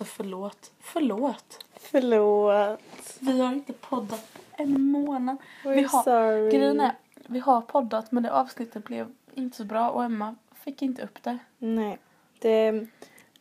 [0.00, 0.72] Så förlåt.
[0.80, 1.64] Förlåt.
[1.80, 2.80] Förlåt.
[3.18, 5.36] Vi har inte poddat en månad.
[5.64, 6.50] We're Vi har- sorry.
[6.50, 6.92] Grejen är,
[7.26, 10.34] vi har poddat men det avsnittet blev inte så bra och Emma
[10.64, 11.38] fick inte upp det.
[11.58, 11.98] Nej.
[12.38, 12.86] Det,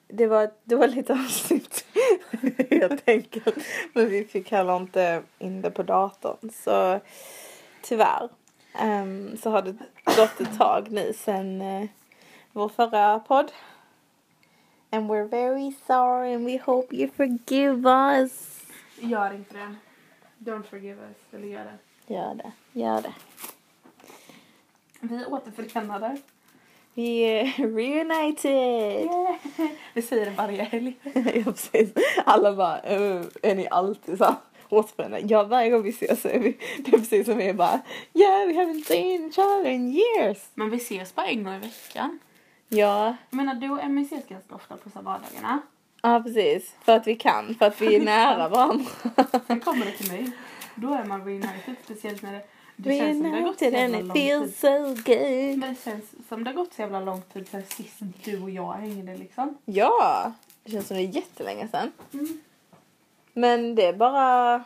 [0.08, 1.86] det, var, var lite avsnitt.
[2.70, 3.44] jag tänker.
[3.94, 6.50] Men vi fick heller inte in det på datorn.
[6.54, 7.00] Så
[7.82, 8.30] tyvärr.
[8.80, 11.90] Ehm, så har det gått ett tag nu sen eh,
[12.52, 13.52] vår förra podd.
[14.92, 18.60] And we're very sorry and we hope you forgive us.
[19.00, 19.76] Gör inte det.
[20.52, 21.18] Don't forgive us.
[21.34, 22.14] Eller gör det.
[22.14, 22.52] Gör det.
[22.80, 23.14] Gör det.
[25.02, 26.18] Vi är återförenade.
[26.94, 29.10] Vi är reunited.
[29.94, 30.98] Vi säger det varje helg.
[31.14, 31.90] ja, precis.
[32.26, 34.36] Alla bara, "Eh, är ni alltid så
[34.70, 35.24] återförenade?
[35.28, 37.82] Ja, varje gång vi ses så är vi, det är precis som vi är bara,
[38.14, 40.38] yeah, we haven't seen each other in years.
[40.54, 42.20] Men vi ses bara en gång i veckan.
[42.70, 45.62] Ja, Jag menar du och Emmy ses ganska ofta på så vardagarna.
[46.02, 46.76] ja precis.
[46.82, 48.86] För att vi kan, för att vi är nära varandra.
[49.48, 50.32] Sen kommer det till mig.
[50.76, 51.76] Då är man reunited.
[51.84, 52.42] Speciellt när det,
[52.76, 54.56] det känns som det har gått så jävla lång tid.
[54.56, 55.58] so good.
[55.60, 58.50] Men det känns som det har gått så jävla lång tid sen sist du och
[58.50, 59.58] jag hängde liksom.
[59.66, 60.32] Ja,
[60.64, 61.92] det känns som det är jättelänge sedan.
[62.14, 62.42] Mm.
[63.34, 64.64] Men det är bara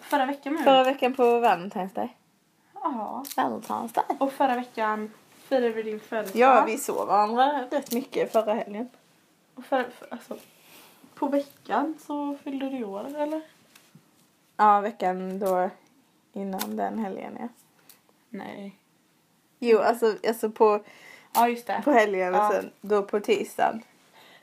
[0.00, 2.16] Förra veckan med förra veckan på Valentine's Day.
[2.74, 3.24] Ja.
[3.36, 4.16] Valentine's Day.
[4.18, 5.10] Och förra veckan
[5.48, 6.40] firade vi din födelsedag.
[6.58, 8.88] Ja, vi såg varandra rätt mycket förra helgen.
[9.54, 10.36] Och för, för, alltså,
[11.14, 13.40] på veckan så fyllde du år eller?
[14.56, 15.70] Ja, veckan då
[16.32, 17.48] innan den helgen, ja.
[18.30, 18.76] Nej.
[19.58, 20.80] Jo, alltså, alltså på,
[21.34, 21.80] Ja just det.
[21.84, 22.50] på helgen och Ja.
[22.52, 23.82] sen då på tisdagen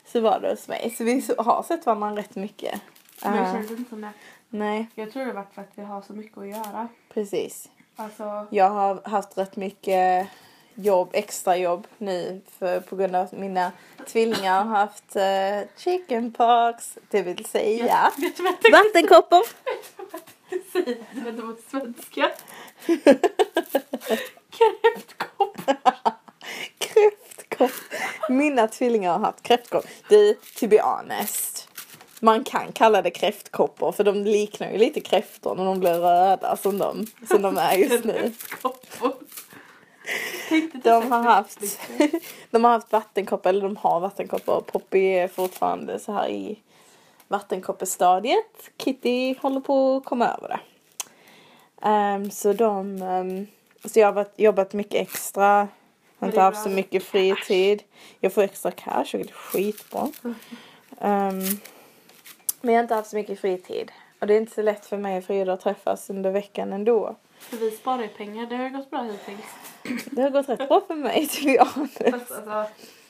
[0.06, 0.90] så var det hos mig.
[0.90, 2.80] Så vi så, har sett varandra rätt mycket.
[3.22, 4.10] Men det Eh, känns inte som det.
[4.48, 6.88] nej, Jag tror det var för att vi har så mycket att göra.
[7.08, 7.68] precis.
[7.96, 10.28] Alltså, Jag har haft rätt mycket
[10.76, 13.72] jobb, extra jobb nu för, på grund av att mina
[14.06, 19.42] tvillingar har haft uh, chickenpox, det vill säga vet jag vattenkoppor.
[20.50, 20.96] tänkte säga?
[21.12, 22.30] Vet du vad svenska?
[24.50, 25.56] Kräftkopp.
[26.78, 27.70] Kräftkopp.
[28.28, 29.86] Mina tvillingar har haft kräftkopp.
[30.08, 31.68] Du, to be honest.
[32.20, 36.56] Man kan kalla det kräftkoppor för de liknar ju lite kräftor när de blir röda
[36.56, 38.12] som de, som de är just nu.
[38.12, 39.12] Kräftkoppor.
[40.82, 41.60] De har haft,
[42.50, 44.60] de har haft vattenkoppor, eller de har vattenkoppor.
[44.60, 46.58] Poppy är fortfarande så här i
[47.28, 48.70] vattenkoppestadiet.
[48.78, 50.60] Kitty håller på att komma över det.
[51.82, 53.46] Ehm, så de, ehm,
[53.84, 55.68] så jag har varit, jobbat mycket extra.
[56.18, 57.82] Har inte haft så mycket fritid.
[58.20, 60.08] Jag får extra cash, vilket är skitbra.
[61.00, 61.42] Ehm,
[62.60, 63.92] men jag har inte haft så mycket fritid.
[64.18, 67.16] Och det är inte så lätt för mig och Frida att träffas under veckan ändå.
[67.38, 68.46] För vi sparar ju pengar.
[68.46, 69.46] Det har gått bra hittills.
[70.10, 72.02] Det har gått rätt bra för mig, to be honest.
[72.02, 72.66] Alltså,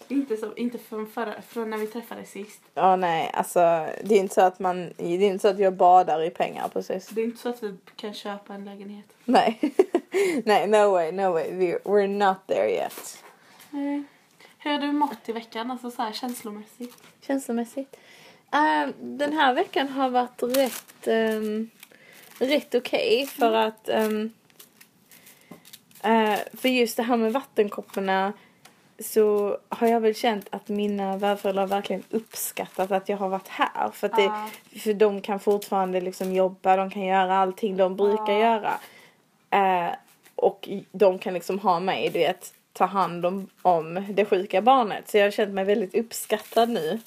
[0.08, 2.60] inte, så, inte från, förra, från när vi träffades sist.
[2.74, 3.60] Ja nej, alltså
[4.04, 6.68] det är inte så att man, det är inte så att jag badar i pengar
[6.68, 7.08] precis.
[7.08, 9.04] Det är inte så att vi kan köpa en lägenhet.
[9.24, 9.60] Nej,
[10.44, 13.24] nej, no way, no way, we're, we're not there yet.
[13.70, 14.04] Nej.
[14.58, 15.70] Hur har du mått i veckan?
[15.70, 16.96] Alltså så här känslomässigt.
[17.20, 17.96] Känslomässigt.
[18.54, 21.70] Uh, den här veckan har varit rätt, um,
[22.38, 24.32] rätt okej för att um,
[26.04, 28.32] uh, för just det här med vattenkopporna
[28.98, 33.90] så har jag väl känt att mina värdföräldrar verkligen uppskattat att jag har varit här.
[33.90, 34.32] För att det.
[34.80, 38.38] För de kan fortfarande liksom jobba, de kan göra allting de brukar Ja.
[38.38, 38.78] göra.
[39.50, 39.94] Eh,
[40.34, 45.08] och de kan liksom ha mig, du vet, ta hand om, om det sjuka barnet.
[45.10, 47.00] Så jag har känt mig väldigt uppskattad nu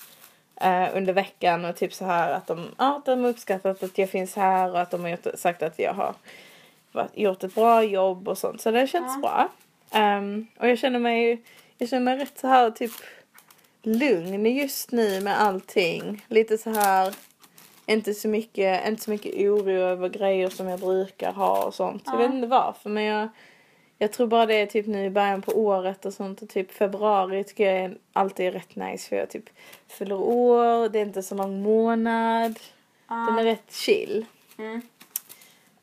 [0.61, 4.09] eh, under veckan och typ så här att de, ja, de har uppskattat att jag
[4.09, 6.13] finns här och att de har sagt att jag har
[7.13, 8.61] gjort ett bra jobb och sånt.
[8.61, 9.21] Så det har känts Ja.
[9.21, 9.49] bra.
[9.99, 11.41] Ehm, och jag känner mig,
[11.77, 12.91] jag känner mig rätt så här typ
[13.83, 16.25] lugn just nu med allting.
[16.27, 17.15] Lite så här
[17.85, 22.03] inte så mycket, inte så mycket oro över grejer som jag brukar ha och sånt.
[22.05, 22.17] Jag Ja.
[22.19, 23.29] vet inte varför men jag,
[23.97, 26.71] jag tror bara det är typ nu i början på året och sånt och typ
[26.71, 29.49] februari tycker jag är alltid är rätt nice för jag typ
[29.87, 32.59] fyller år, det är inte så lång månad.
[33.07, 34.25] Den är rätt chill.
[34.57, 34.81] Mm.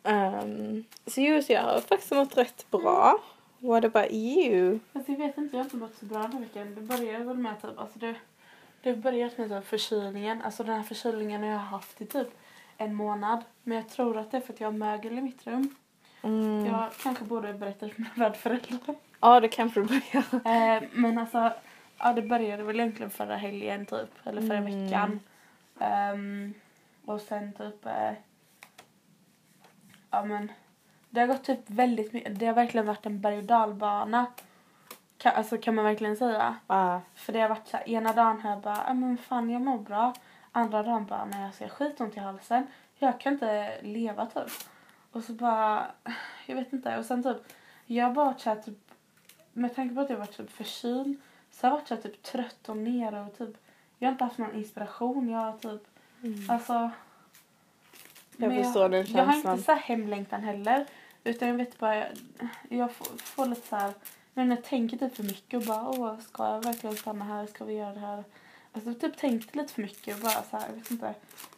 [0.06, 3.19] Um, så just jag har faktiskt mått rätt bra.
[3.58, 4.79] What about you?
[4.93, 6.75] Fast jag vet inte, jag har inte mått så bra den här veckan.
[6.75, 8.14] Det började väl med typ, alltså det,
[8.82, 10.43] det börjat med typ förkylningen.
[10.43, 12.29] Alltså den här förkylningen har jag haft i typ
[12.76, 13.44] en månad.
[13.62, 15.75] Men jag tror att det är för att jag har mögel i mitt rum.
[16.23, 16.67] Mm.
[16.67, 18.94] Jag kanske borde berätta för mina värdföräldrar.
[19.20, 20.25] Ja, det kanske du börjar.
[20.76, 21.52] Eh, men alltså,
[21.99, 24.11] ja det började väl egentligen förra helgen typ.
[24.25, 24.85] Eller förra Mm.
[24.87, 25.20] veckan.
[25.81, 26.55] Ehm,
[27.05, 28.11] och sen typ, eh,
[30.11, 30.53] ja men.
[31.11, 34.26] Det har gått typ väldigt mycket, det har verkligen varit en berg och dalbana.
[35.19, 36.56] Kan, alltså kan man verkligen säga.
[36.67, 37.00] Ah.
[37.14, 39.79] För det har varit så här, ena dagen jag bara, ja men fan jag mår
[39.79, 40.14] bra.
[40.53, 42.67] andra dagen bara, nej alltså jag har skitont i halsen.
[42.99, 44.50] Jag kan inte leva typ.
[45.12, 45.87] Och så bara,
[46.47, 46.99] jag vet inte.
[46.99, 47.37] Och sen typ,
[47.87, 48.79] jag har bara varit såhär typ,
[49.52, 51.20] med tanke på att jag varit typ förkyld
[51.50, 53.56] så har jag varit såhär typ trött och nere och typ,
[53.99, 55.29] jag har inte haft någon inspiration.
[55.29, 55.82] Jag har typ,
[56.50, 56.91] alltså.
[58.37, 59.53] Jag men förstår den Jag har känslan.
[59.55, 60.87] inte så här hemlängtan heller.
[61.25, 62.06] Utan jag vet bara, jag,
[62.69, 63.93] jag får, får lite så här,
[64.35, 67.47] men jag tänker typ för mycket och bara, åh ska jag verkligen stanna här?
[67.47, 68.25] Ska vi göra det här?
[68.73, 71.15] Alltså typ tänkte lite för mycket och bara så här, jag vet inte.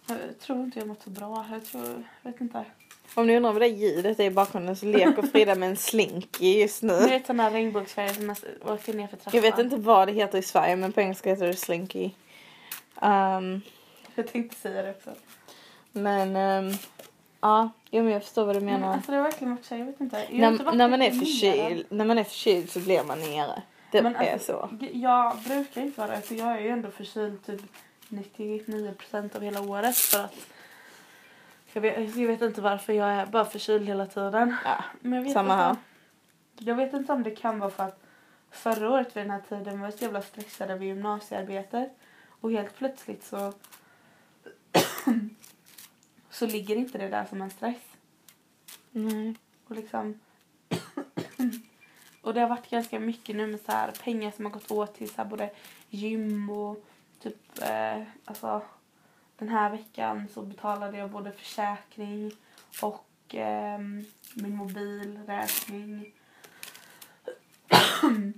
[0.06, 1.46] Jag tror inte jag mått så bra.
[1.52, 2.64] Jag tror, jag vet inte.
[3.14, 6.60] Om ni undrar vad det ljudet är i bakgrunden så leker Frida med en slinky
[6.60, 6.92] just Du nu.
[7.08, 8.30] vet sån här regnbågsfärg som
[8.64, 9.30] åker ner för trappan.
[9.34, 12.10] Jag vet inte vad det heter i Sverige men på engelska heter det slinky.
[13.02, 13.60] Um,
[14.14, 15.10] Jag tänkte säga det också.
[16.02, 16.74] Men um,
[17.40, 18.94] ja, jo, men jag förstår vad du Men menar.
[18.94, 20.26] alltså det har verkligen varit så jag vet inte.
[20.30, 23.62] Jag När, när, man är förkyld, när man är förkyld så blir man nere.
[23.92, 24.86] Det Men är alltså, så.
[24.92, 26.20] Jag brukar inte vara det.
[26.20, 27.62] För jag är ju ändå förkyld typ
[28.08, 29.96] 99% av hela året.
[29.96, 30.34] För att
[31.72, 34.56] jag vet, jag vet inte varför jag är bara förkyld hela tiden.
[34.64, 35.76] Ja, Men jag vet samma här.
[36.58, 38.00] Jag vet inte om det kan vara för att
[38.50, 41.92] förra året vid den här tiden var jag så jävla stressad över gymnasiearbetet.
[42.40, 43.52] Och helt plötsligt så
[46.38, 47.82] så ligger inte det där som en stress.
[48.90, 49.34] Nej.
[49.68, 50.20] Och liksom
[52.22, 54.94] och det har varit ganska mycket nu med så här pengar som har gått åt
[54.94, 55.50] till så här både
[55.90, 56.84] gym och
[57.20, 58.62] typ eh, alltså
[59.36, 62.32] den här veckan så betalade jag både försäkring
[62.82, 64.04] och ehm,
[64.34, 66.12] min mobilräkning.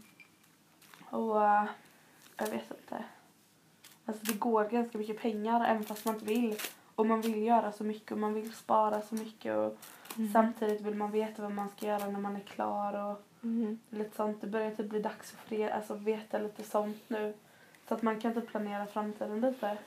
[1.10, 1.64] och eh,
[2.36, 3.04] jag vet inte.
[4.04, 6.56] Alltså det går ganska mycket pengar även fast man inte vill.
[7.00, 9.76] Och man vill göra så mycket och man vill spara så mycket och
[10.32, 13.78] samtidigt vill man veta vad man ska göra när man är klar och Mm.
[13.90, 14.40] lite sånt.
[14.40, 17.34] Det börjar typ bli dags för fler, alltså veta lite sånt nu.
[17.88, 19.78] Så att man kan typ planera framtiden lite.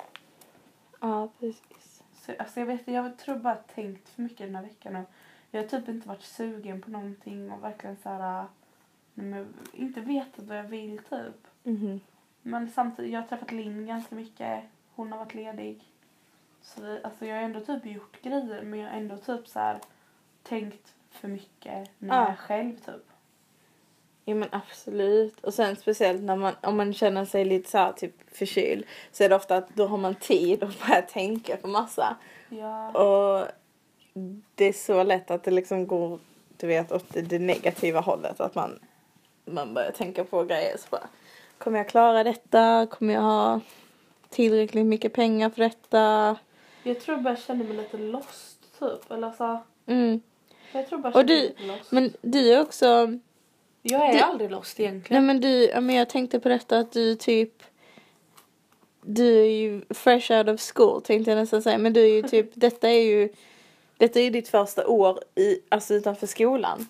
[1.00, 2.04] Ja, precis.
[2.14, 5.10] Så, alltså jag vet jag tror bara tänkt för mycket den här veckan och
[5.52, 8.46] jag har typ inte varit sugen på någonting och verkligen så här
[9.74, 11.48] inte vetat vad jag vill typ.
[11.64, 12.00] Mhm.
[12.42, 14.64] Men samtidigt, jag har träffat Linn ganska mycket.
[14.96, 15.84] Hon har varit ledig.
[16.64, 19.60] Så vi, alltså jag har ändå typ gjort grejer men jag har ändå typ så
[19.60, 19.80] här
[20.44, 22.32] tänkt för mycket när jag Ja.
[22.32, 23.04] är själv typ.
[24.26, 25.40] Ja men absolut.
[25.40, 29.24] Och sen speciellt när man, om man känner sig lite så här, typ förkyld så
[29.24, 32.16] är det ofta att då har man tid att börja tänka på massa.
[32.50, 32.92] Ja.
[32.92, 33.48] Och
[34.56, 36.20] det är så lätt att det liksom går,
[36.58, 38.40] du vet, åt det, det negativa hållet.
[38.40, 38.80] Att man,
[39.46, 41.08] man börjar tänka på grejer så bara,
[41.58, 42.88] kommer jag klara detta?
[42.92, 43.60] Kommer jag ha
[44.30, 46.36] tillräckligt mycket pengar för detta?
[46.84, 49.12] Jag tror bara jag känner mig lite lost typ.
[49.12, 50.22] Eller så, Mm.
[50.72, 51.92] jag tror bara jag Och känner du- mig lite lost.
[51.92, 52.86] Men du är också,
[53.82, 55.26] jag är du- aldrig lost nej egentligen.
[55.26, 57.64] men du, men jag tänkte på detta att du typ
[59.06, 61.78] du är ju fresh out of school tänkte jag nästan säga.
[61.78, 63.30] Men du är ju typ, detta är ju,
[63.98, 66.88] detta är ju ditt första år i, alltså utanför skolan.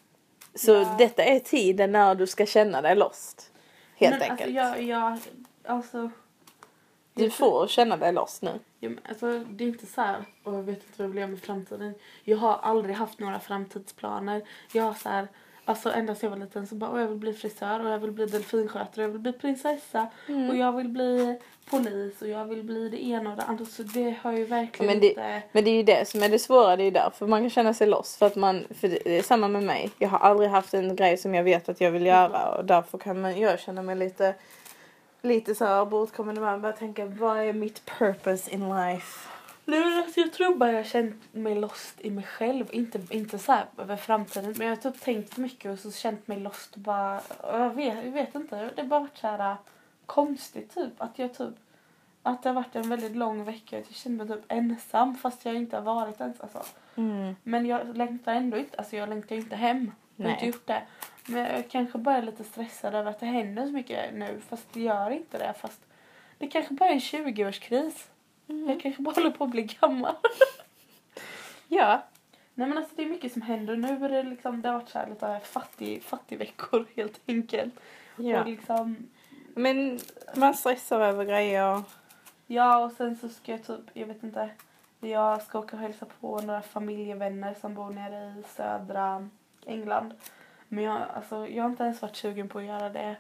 [0.55, 0.95] Så Ja.
[0.99, 3.51] detta är tiden när du ska känna dig lost.
[3.95, 4.57] Helt men, enkelt.
[4.59, 5.17] Alltså, jag, jag,
[5.65, 6.11] alltså,
[7.13, 8.51] Du får känna dig lost nu.
[8.79, 11.17] Ja, men alltså, det är inte så här, och jag vet inte vad jag vill
[11.17, 11.95] göra med framtiden.
[12.23, 14.41] Jag har aldrig haft några framtidsplaner.
[14.71, 15.27] Jag har så här,
[15.65, 17.99] alltså ända sedan jag var liten så bara, "Åh, jag vill bli frisör och jag
[17.99, 20.49] vill bli delfinskötare och jag vill bli prinsessa Mm.
[20.49, 21.39] och jag vill bli
[21.69, 23.65] polis och jag vill bli det ena och det andra.
[23.65, 25.41] Så det har ju verkligen Men det- inte...
[25.51, 27.49] Men det är ju det som är det svåra, det är ju därför man kan
[27.49, 28.15] känna sig lost.
[28.19, 29.89] För att man, för det det är samma med mig.
[29.99, 32.97] Jag har aldrig haft en grej som jag vet att jag vill göra och därför
[32.97, 34.35] kan man, jag känna mig lite,
[35.23, 39.29] lite så här bortkommande man börjar tänka vad är mitt purpose in life?
[39.65, 42.65] Men alltså, jag tror bara jag känt mig lost i mig själv.
[42.71, 44.53] Inte, inte så här över framtiden.
[44.57, 47.19] Men jag har typ tänkt mycket och så känt mig lost och bara...
[47.19, 48.69] och Jag vet, jag vet inte.
[48.75, 49.57] Det har bara varit så här äh,
[50.05, 50.93] konstigt typ.
[50.97, 51.53] Att jag typ...
[52.23, 53.79] Att det har varit en väldigt lång vecka.
[53.79, 56.49] Att jag känner mig typ ensam fast jag inte har varit ensam.
[56.53, 56.73] Alltså.
[56.95, 57.35] Mm.
[57.43, 58.77] Men jag längtar ändå inte.
[58.77, 59.91] Alltså jag längtar inte hem.
[60.15, 60.81] Jag har inte gjort det.
[61.25, 64.41] Men jag kanske bara är lite stressad över att det händer så mycket nu.
[64.49, 65.53] Fast det gör inte det.
[65.59, 65.81] Fast
[66.37, 68.07] det kanske bara är en 20-årskris.
[68.67, 70.15] Jag kanske bara håller på att bli gammal.
[71.67, 72.03] Ja.
[72.53, 73.75] Nej men alltså det är mycket som händer.
[73.75, 77.73] Nu är det liksom, det har varit så här lite fattig, fattig veckor helt enkelt.
[78.15, 78.39] ja.
[78.41, 79.09] Och liksom,
[79.55, 79.99] Men
[80.35, 81.81] man stressar över grejer.
[82.47, 84.49] ja och sen så ska jag typ, jag vet inte.
[84.99, 89.29] Jag ska åka och hälsa på några familjevänner som bor nere i södra
[89.65, 90.13] England.
[90.67, 93.15] Men jag, alltså, jag har inte ens varit sugen på att göra det.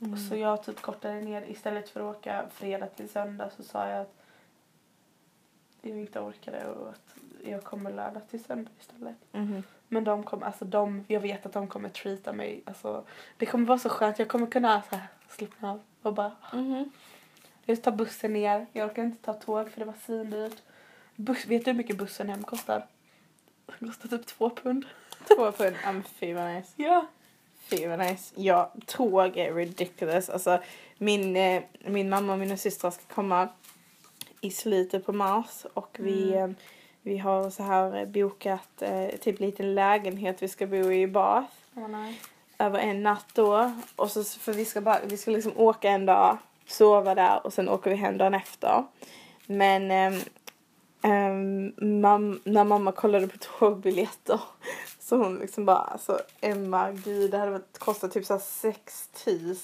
[0.00, 0.16] Mm.
[0.16, 4.00] Så jag typ kortade ner istället för att åka fredag till söndag så sa jag
[4.00, 4.14] att
[5.82, 9.16] jag inte orkade och att jag kommer lördag till söndag istället.
[9.32, 9.62] Mhm.
[9.88, 12.62] Men de kommer, alltså de, jag vet att de kommer treata mig.
[12.66, 13.04] Alltså,
[13.36, 14.18] det kommer vara så skönt.
[14.18, 16.90] Jag kommer kunna så här, slappna av och bara Mhm.
[17.64, 18.66] Jag tar bussen ner.
[18.72, 20.62] Jag orkar inte ta tåg för det var svindyrt.
[21.16, 22.86] Vet du hur mycket bussen hem kostar?
[23.78, 24.84] Den kostar typ två pund.
[25.28, 25.76] Två pund.
[25.84, 26.68] Men fy vad nice.
[26.76, 27.06] Ja.
[27.58, 28.34] Fy vad nice.
[28.36, 30.28] Ja, tåg är ridiculous.
[30.28, 30.58] Alltså
[30.98, 33.48] min, eh, min mamma och mina systrar ska komma
[34.40, 36.50] i slutet på mars och vi, Mm.
[36.50, 36.56] eh,
[37.02, 41.06] vi har så här eh, bokat eh, typ liten lägenhet vi ska bo i i
[41.06, 41.52] Bath.
[41.74, 42.18] Nice.
[42.58, 43.72] över en natt då.
[43.96, 47.52] Och så, för vi ska, bara, vi ska liksom åka en dag, sova där och
[47.52, 48.84] sen åker vi hem dagen efter.
[49.46, 49.90] Men
[51.02, 54.40] ehm, mam, när mamma kollade på tågbiljetter
[55.08, 59.08] så hon liksom bara alltså Emma gud det hade kostat typ såhär 6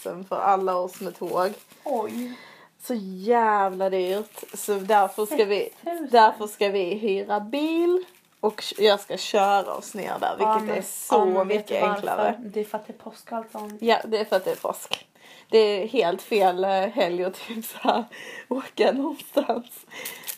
[0.04, 1.50] 000 för alla oss med tåg.
[1.84, 2.38] Oj.
[2.82, 4.44] Så jävla dyrt.
[4.54, 6.08] Så därför ska vi, 6 000.
[6.10, 8.04] därför ska vi hyra bil
[8.40, 12.40] och jag ska köra oss ner där vilket Ja, men- är så ja, mycket enklare.
[12.44, 13.82] Det är för att det är påsk och allt sånt.
[13.82, 15.06] Ja, det är för att det är påsk.
[15.52, 18.04] Det är helt fel eh, helg att typ så här
[18.48, 19.86] åka någonstans.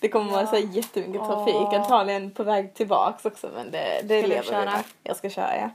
[0.00, 0.46] Det kommer vara Ja.
[0.46, 1.74] så här jättemycket trafik, Åh.
[1.74, 4.64] antagligen på väg tillbaks också men det, det du lever vi köra?
[4.64, 4.82] med.
[5.02, 5.70] Jag ska köra ja.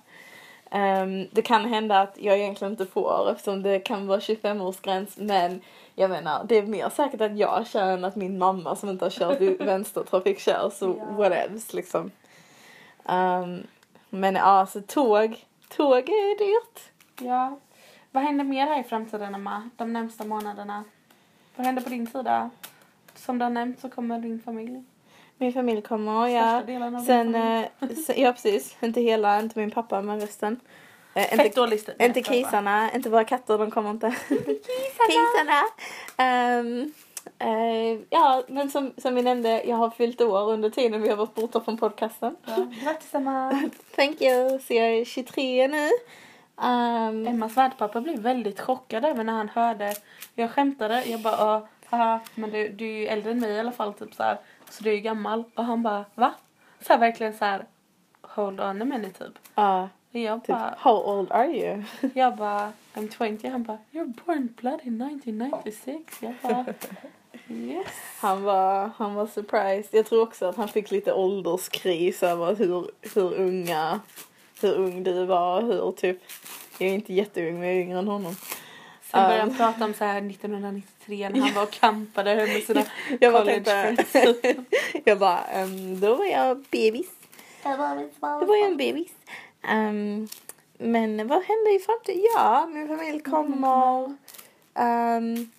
[0.72, 5.62] Ehm, det kan hända att jag egentligen inte får eftersom det kan vara 25-årsgräns men
[5.96, 9.06] jag menar det är mer säkert att jag kör än att min mamma som inte
[9.06, 11.06] har kört i vänstertrafik kör så Ja.
[11.18, 12.12] whatevs liksom.
[13.06, 13.68] Ehm,
[14.10, 16.82] men ja, så tåg, tåg är dyrt.
[17.22, 17.60] Ja.
[18.12, 19.70] Vad händer mer här i framtiden, Emma?
[19.78, 20.84] De närmsta månaderna?
[21.56, 22.50] Vad händer på din sida?
[23.16, 24.84] Som du har nämnt så kommer din familj.
[25.38, 26.64] Min familj kommer, ja.
[27.06, 27.66] Sen, eh,
[28.06, 30.60] sen, ja precis, inte hela, inte min pappa men resten.
[31.14, 31.94] Eh, Fett inte, dålig stil.
[32.00, 34.16] inte kisarna, inte våra katter, de kommer inte.
[35.10, 35.62] kisarna!
[36.18, 36.94] Ehm,
[37.40, 41.16] eh, ja, men som, som vi nämnde, jag har fyllt år under tiden vi har
[41.16, 42.36] varit borta från podcasten.
[42.46, 42.68] Ja.
[42.84, 43.70] Grattis Emma!
[43.96, 45.90] Thank you, så jag är 23 nu.
[46.62, 49.94] Ehm, Emmas värdpappa blev väldigt chockad över när han hörde.
[50.36, 51.04] Jag skämtade.
[51.06, 53.94] Jag bara, haha, men du, du är ju äldre än mig i alla fall.
[53.94, 54.38] Typ så här.
[54.70, 55.44] Så du är ju gammal.
[55.56, 56.34] Och han bara, va?
[56.82, 57.66] Så här verkligen så här.
[58.22, 59.34] Hold on a minute typ.
[59.56, 61.84] ja, Och jag typ, bara, how old are you?
[62.14, 63.48] jag bara, I'm 20.
[63.50, 66.18] Han bara, you're born blood in 1996.
[66.22, 66.66] Jag bara,
[67.48, 67.88] yes.
[68.20, 69.90] Han var, han var surprised.
[69.92, 74.00] Jag tror också att han fick lite ålderskris över hur, hur unga,
[74.62, 75.62] hur ung du var.
[75.62, 76.18] Hur typ,
[76.78, 78.36] jag är inte jätteung men jag är yngre än honom.
[79.12, 79.50] Sen började Um.
[79.50, 82.84] han prata om så här 1993 när han var och campade med sina
[83.20, 84.60] Jag bara college tänkte, friends.
[85.06, 87.10] jag bara, ehm, då var jag bebis.
[88.22, 89.12] Då var jag en bebis.
[89.68, 90.28] Ehm,
[90.78, 92.22] men vad händer i framtiden?
[92.36, 94.16] Ja, min familj kommer.
[94.74, 95.52] Ehm,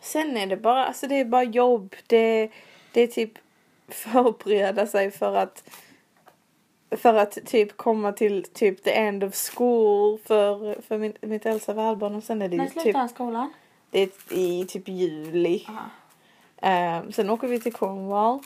[0.00, 1.96] sen är det bara, alltså det är bara jobb.
[2.06, 2.50] Det,
[2.92, 3.32] det är typ
[3.88, 5.70] förbereda sig för att
[6.90, 11.72] för att typ komma till typ the end of school för, för min, mitt äldsta
[11.72, 13.52] värlbarn och sen är det När slutar typ, skolan?
[13.90, 15.66] det är i typ juli.
[16.62, 18.38] Ehm, sen åker vi till Cornwall.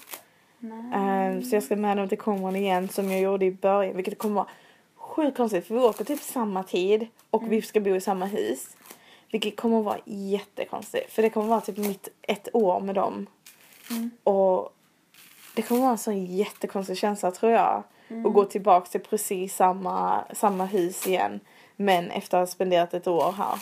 [0.94, 3.96] Ehm, så jag ska med dem till Cornwall igen som jag gjorde i början.
[3.96, 4.48] Vilket kommer vara
[4.96, 8.76] sjukt konstigt för vi åker typ samma tid och vi ska bo i samma hus.
[9.30, 11.12] Vilket kommer vara jättekonstigt.
[11.12, 13.26] För det kommer vara typ mitt ett år med dem.
[13.90, 14.10] Mm.
[14.24, 14.74] Och
[15.54, 17.82] det kommer vara en sån jättekonstig känsla tror jag.
[18.24, 21.40] Att gå tillbaka till precis samma, samma hus igen.
[21.76, 23.58] Men efter att ha spenderat ett år här.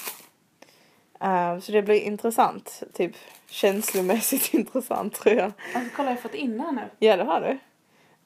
[1.20, 2.82] Ehm, så det blir intressant.
[2.92, 3.12] Typ
[3.50, 5.52] känslomässigt intressant tror jag.
[5.74, 6.82] Alltså kolla jag har fått in här nu.
[6.98, 7.58] Ja, det har du.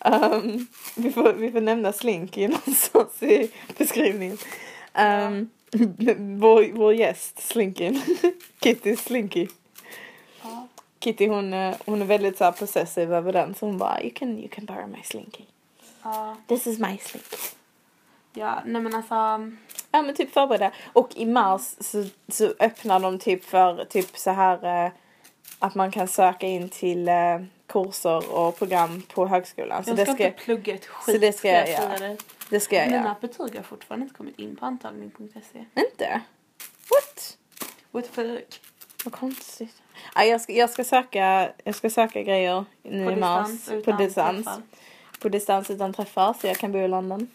[0.05, 4.39] Ehm, vi, får, vi får nämna Slinky någonstans i beskrivningen.
[4.95, 5.51] Um,
[6.41, 8.01] vår, vår gäst, Slinky.
[8.61, 9.49] Kitty Slinky.
[10.43, 10.69] Ja.
[11.01, 14.11] Kitty hon, eh, hon är väldigt så här possessive över den så hon bara you
[14.15, 15.45] can, you can borrow my Slinky.
[16.03, 16.37] Ja.
[16.47, 17.37] This is my Slinky.
[18.33, 19.15] Ja, nej men alltså.
[19.93, 20.71] Ja men typ förbereda.
[20.93, 24.93] Och i mars så, så öppnar de typ för typ så här eh,
[25.59, 27.15] att man kan söka in till eh,
[27.67, 29.85] kurser och program på högskolan.
[29.85, 31.15] Så jag det ska ska, inte plugga ett skit.
[31.15, 32.17] så det ska jag säga göra.
[32.51, 33.17] det ska jag Mina göra.
[33.21, 35.65] betyg har fortfarande inte kommit in på antagning.se.
[35.75, 36.21] Inte?
[36.91, 37.37] What?
[37.91, 38.61] What the fuck?
[39.05, 39.83] Vad konstigt.
[40.15, 43.51] Ja, jag, ska, jag, ska söka, jag ska söka grejer nu På i mars.
[43.51, 44.45] distans, På distans.
[44.47, 44.63] träffar.
[45.21, 47.29] På distans utan träffar så jag kan bo i London.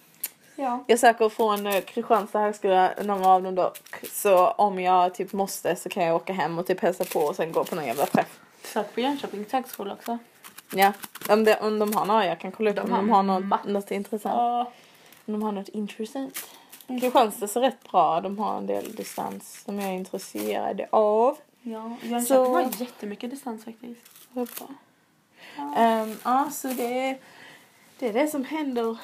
[0.56, 0.84] Ja.
[0.88, 3.78] Jag söker från eh, Kristianstad högskola, några av dem dock.
[4.12, 7.36] Så om jag typ måste så kan jag åka hem och typ hälsa på och
[7.36, 8.40] sen gå på någon jävla träff.
[8.64, 10.18] Sök på Jönköpings högskola också.
[10.74, 10.94] Ja,
[11.30, 13.92] om, det, om de har några jag kan kolla upp om de har något, något
[13.92, 14.36] intressant.
[14.36, 14.72] Ja.
[15.26, 16.46] Om de har något intressant.
[16.88, 21.38] Kristianstad är rätt bra, de har en del distans som jag är intresserad av.
[21.62, 24.02] Ja, Jönköping Så- har jättemycket distans faktiskt.
[24.34, 24.46] Bra.
[25.58, 25.76] Ja.
[25.78, 27.18] Ehm, ja, så det är,
[28.00, 28.98] det är det som händer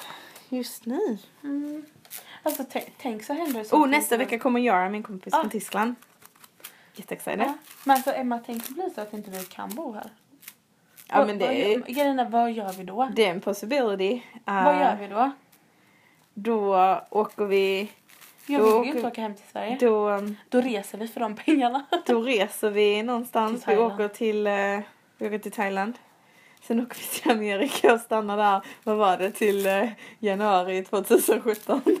[0.48, 1.18] just nu.
[1.42, 1.84] Mm.
[2.42, 2.64] Alltså
[2.98, 5.40] tänk så händer det så Oh, nästa vecka kommer Yara, min kompis Ah.
[5.40, 5.94] från Tyskland.
[6.94, 7.40] jätteexcited.
[7.40, 7.54] Ja.
[7.84, 10.10] Men alltså Emma, tänk det blir så att inte vi kan bo här.
[11.08, 13.10] Ja Vad- men det vad är, gör- Grejen vad gör vi då?
[13.16, 14.22] det är en possibility.
[14.44, 15.30] Vad Eh, gör vi då?
[16.34, 16.76] Då
[17.10, 17.90] åker vi,
[18.46, 19.76] Jag då vill ju inte åka hem till Sverige.
[19.80, 20.18] Då,
[20.48, 21.86] då, reser vi för de pengarna.
[22.06, 23.68] då reser vi någonstans.
[23.68, 24.80] Vi åker till, eh,
[25.18, 25.98] vi åker till Thailand.
[26.62, 29.88] Sen åker vi till Amerika och stannar där, vad var det, till eh,
[30.18, 31.82] januari 2017.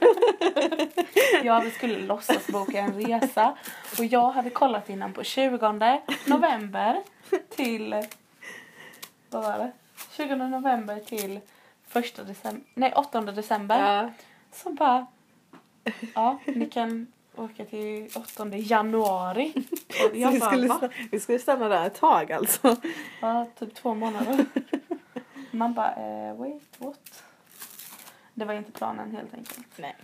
[1.44, 3.56] Ja, vi skulle låtsas boka en resa.
[3.98, 7.02] Och jag hade kollat innan på 20 november
[7.48, 8.06] till...
[9.30, 9.72] Vad var det?
[10.16, 11.40] 20 november till
[11.92, 12.62] 1 december.
[12.74, 13.94] Nej, 8 december.
[13.94, 14.10] Ja.
[14.52, 15.06] Så bara...
[16.14, 19.52] Ja, ni kan åka till 8 januari.
[19.88, 20.88] Och jag vi, bara, skulle, va?
[21.10, 22.76] vi skulle stanna där ett tag alltså.
[23.20, 24.46] Ja, typ två månader.
[25.50, 27.22] Man bara, eh, wait, what?
[28.34, 29.68] Det var inte planen helt enkelt.
[29.76, 29.96] Nej.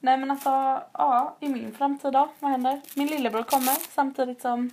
[0.00, 0.50] Nej men alltså,
[0.92, 2.80] ja, i min framtid då, vad händer?
[2.94, 4.70] Min lillebror kommer samtidigt som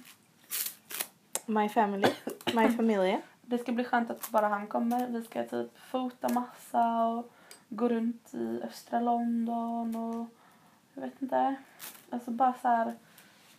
[1.45, 2.07] My family,
[2.53, 3.21] my familj.
[3.41, 5.07] det ska bli skönt att bara han kommer.
[5.07, 7.31] Vi ska typ fota massa och
[7.69, 10.27] gå runt i östra London och
[10.93, 11.55] jag vet inte.
[12.09, 12.95] Alltså bara så här,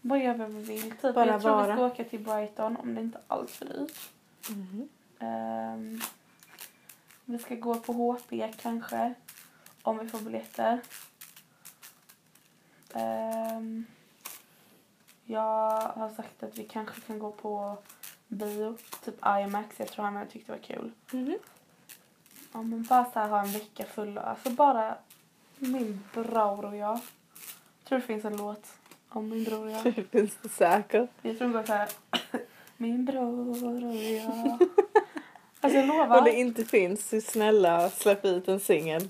[0.01, 0.91] vad gör vi vad vi vill?
[0.91, 1.77] Typ, Bara jag tror vi vara.
[1.77, 4.11] ska åka till Brighton om det inte är allt för dyrt.
[4.51, 4.89] Mhm.
[5.19, 6.01] Ehm,
[7.25, 9.15] vi ska gå på HP kanske.
[9.83, 10.81] Om vi får biljetter.
[12.93, 13.85] Ehm,
[15.25, 17.77] jag har sagt att vi kanske kan gå på
[18.29, 18.77] bio.
[19.05, 19.79] Typ IMAX.
[19.81, 20.93] Jag tror han hade tyckt det var kul.
[21.13, 21.39] Mhm.
[22.53, 24.19] Ja, men bara så här ha en vecka full.
[24.19, 24.97] Alltså bara
[25.59, 27.01] min bror och jag.
[27.85, 28.67] Tror det finns en låt
[29.09, 29.85] om min bror och jag.
[29.85, 31.11] Det finns det säkert.
[31.23, 31.89] Jag tror det går så här.
[32.77, 34.59] Min bror och jag.
[35.61, 36.23] Alltså jag Om lovar.
[36.23, 39.09] det inte finns, så snälla släpp ut en singel.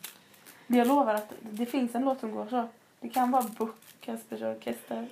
[0.67, 2.69] Jag lovar att det finns en låt som går så.
[3.01, 5.09] Det kan vara Book Kaspers Orkester.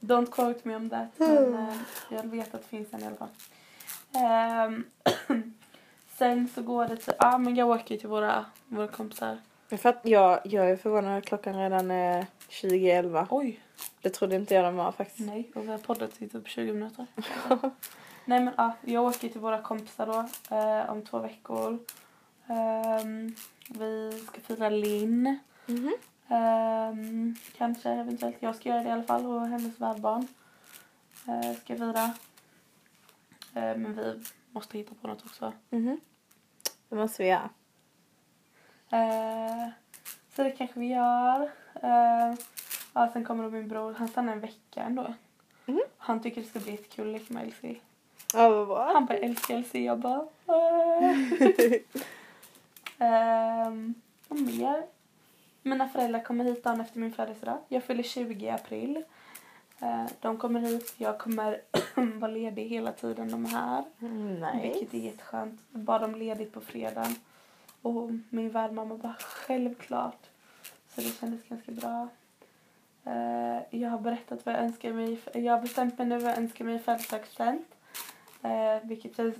[0.00, 1.08] Don't quote me on that.
[1.16, 1.76] Men eh,
[2.10, 3.28] jag vet att det finns en i alla fall.
[4.14, 4.84] Ehm,
[6.18, 7.12] sen så går det till...
[7.18, 9.38] Ja, men jag åker till våra, våra kompisar.
[9.70, 13.26] Jag, fatt, jag, jag är förvånad att klockan redan är 20.11.
[13.30, 13.60] Oj!
[14.02, 15.28] Det trodde inte jag den var faktiskt.
[15.28, 17.06] Nej, och vi har poddat i typ 20 minuter.
[18.24, 21.78] Nej men ja, jag åker till våra kompisar då eh, om två veckor.
[22.46, 23.34] Ehm,
[23.68, 25.38] vi ska fira Linn.
[25.66, 25.94] Mhm.
[26.28, 28.36] Ehm, kanske eventuellt.
[28.40, 30.26] Jag ska göra det i alla fall och hennes värdbarn
[31.28, 32.04] eh, ska fira.
[33.54, 35.52] Eh, men vi måste hitta på något också.
[35.70, 36.00] Mhm.
[36.88, 37.50] Det måste vi göra.
[38.90, 39.68] Eh,
[40.36, 41.42] så det kanske vi gör.
[41.82, 42.34] Eh,
[42.94, 43.94] ja, sen kommer då min bror.
[43.98, 45.14] Han stannar en vecka ändå.
[45.66, 45.80] Mhm.
[45.98, 47.76] Han tycker det ska bli ett kul att leka med Elsie.
[48.34, 48.92] Ja, vad bra.
[48.92, 49.84] Han bara älskar Elsie.
[49.84, 50.26] Jag bara...
[52.98, 53.94] Ehm,
[54.28, 54.82] vad mer?
[55.62, 57.58] Mina föräldrar kommer hit dagen efter min födelsedag.
[57.68, 59.04] Jag fyller 20 i april.
[59.80, 60.94] Eh, de kommer hit.
[60.96, 61.60] Jag kommer
[62.20, 63.84] vara ledig hela tiden de är här.
[64.40, 64.62] Nej.
[64.62, 65.60] Vilket är jätteskönt.
[65.70, 67.14] Bad dem ledigt på fredagen.
[67.82, 70.26] Och min värdmamma bara självklart.
[70.94, 72.08] Så det kändes ganska bra.
[73.04, 75.18] Eh, jag har berättat vad jag önskar mig.
[75.34, 77.66] Jag har bestämt mig nu vad jag önskar mig i födelsedagspresent.
[78.42, 79.36] Eh, vilket känns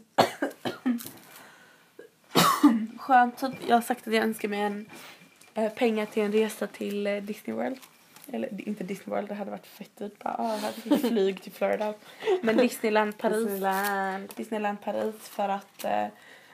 [2.99, 3.43] skönt.
[3.67, 4.91] Jag har sagt att jag önskar mig en,
[5.55, 7.79] eh, pengar till en resa till Disney World.
[8.33, 10.19] Eller inte Disney World, det hade varit fett dyrt.
[10.23, 11.95] Bara, ah, jag hade flyg till Florida.
[12.43, 13.37] Men Disneyland Paris.
[13.37, 14.33] Disneyland.
[14.37, 15.85] Disneyland Paris för att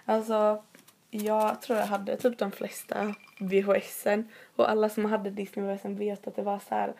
[0.04, 0.62] alltså
[1.10, 6.26] jag tror jag hade typ de flesta VHSen och alla som hade Disney VHSen vet
[6.26, 6.94] att det var så här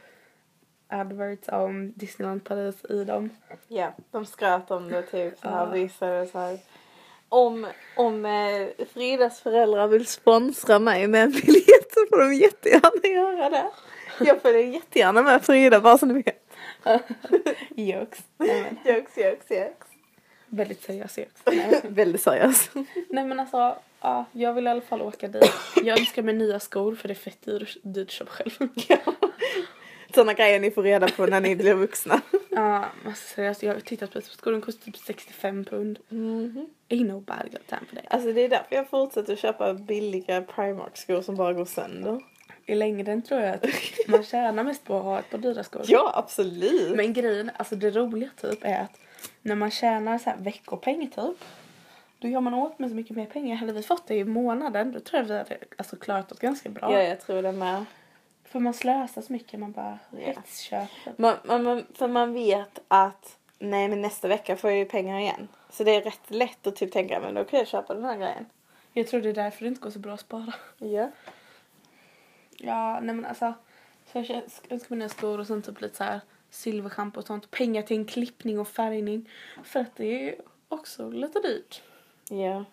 [0.89, 3.31] adverts om Disneyland Paris i dem.
[3.69, 6.59] Ja, de skröt om det typ så här visade så här.
[7.29, 7.67] Om,
[7.97, 13.51] om eh, Fridas föräldrar vill sponsra mig med en biljett så får de jättegärna göra
[13.51, 13.71] det.
[14.21, 16.43] Jag följer jättegärna med Frida bara så ni vet.
[16.85, 16.99] Men,
[18.85, 19.89] Jokes, jokes, jokes.
[20.47, 21.19] väldigt seriös.
[21.47, 21.81] Nej.
[21.89, 22.71] Väldigt seriös.
[23.09, 25.53] Nej men alltså, ja, jag vill i alla fall åka dit.
[25.85, 28.51] Jag önskar mig nya skor för det är fett dyrt, dyrt att köpa själv.
[30.15, 32.21] Sådana grejer ni får reda på när ni blir vuxna.
[32.51, 35.99] Ja, alltså seriöst, jag har tittat på skor, de kostar typ 65 pund.
[36.09, 36.67] Mhm.
[36.89, 38.03] Ain't no bad good time för det.
[38.11, 42.21] Alltså det är därför jag fortsätter att köpa billiga Primark-skor som bara går sönder.
[42.67, 43.67] I längden tror jag att
[44.09, 45.83] man tjänar mest på att ha ett par dyra skor.
[45.87, 46.97] Ja, absolut.
[46.97, 48.99] Men grejen, alltså det roliga typ är att
[49.43, 51.39] när man tjänar så här veckopeng typ.
[52.19, 53.57] Då gör man åt med så mycket mer pengar.
[53.57, 56.69] Hade vi fått det i månaden då tror jag vi hade alltså, klarat oss ganska
[56.69, 56.93] bra.
[56.93, 57.85] Ja, jag tror det med.
[58.45, 59.61] För man slösar så mycket.
[59.61, 60.19] Man bara Ja.
[60.27, 61.13] hetsköper.
[61.17, 65.19] Man, man, man, för man vet att nej men nästa vecka får jag ju pengar
[65.19, 65.49] igen.
[65.71, 68.17] Så det är rätt lätt att typ tänka men då kan jag köpa den här
[68.17, 68.47] grejen.
[68.93, 70.55] Jag tror det är därför det inte går så bra att spara.
[70.79, 71.11] Ja.
[72.59, 73.55] Ja, nej men alltså.
[74.13, 77.51] Så jag önskar mig nya skor och sen typ lite så här silverschampo och sånt.
[77.51, 79.31] Pengar till en klippning och färgning.
[79.65, 80.37] För att det är ju
[80.69, 81.83] också lite dyrt.
[82.31, 82.65] Ja.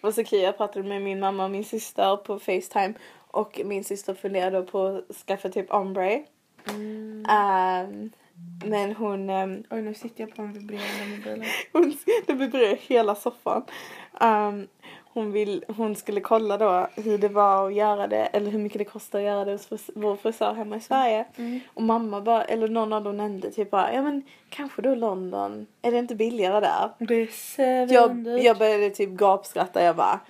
[0.00, 2.94] Det var så kul, jag pratade med min mamma och min syster på Facetime
[3.30, 6.24] och min syster funderade på att skaffa typ ombre.
[7.28, 8.10] Ehm,
[8.64, 11.44] men hon, ehm, Oj, nu sitter jag på en vibrerande mobil.
[11.72, 11.96] hon
[12.26, 13.62] det vibrerar hela soffan.
[14.20, 14.66] Ehm,
[15.12, 18.78] hon, vill, hon skulle kolla då hur det var att göra det eller hur mycket
[18.78, 21.24] det kostar att göra det hos fris- vår frisör hemma i Sverige.
[21.36, 21.60] Mm.
[21.74, 25.66] Och mamma bara, eller någon av dem nämnde typ bara, ja men kanske då London,
[25.82, 26.90] är det inte billigare där?
[26.98, 27.14] Det
[27.62, 29.84] är Jag, jag började typ gapskratta.
[29.84, 30.20] Jag bara,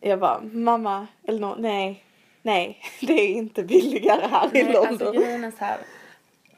[0.00, 2.04] jag bara mamma, eller no, nej,
[2.42, 5.08] nej, det är inte billigare här i Nej, London.
[5.08, 5.12] alltså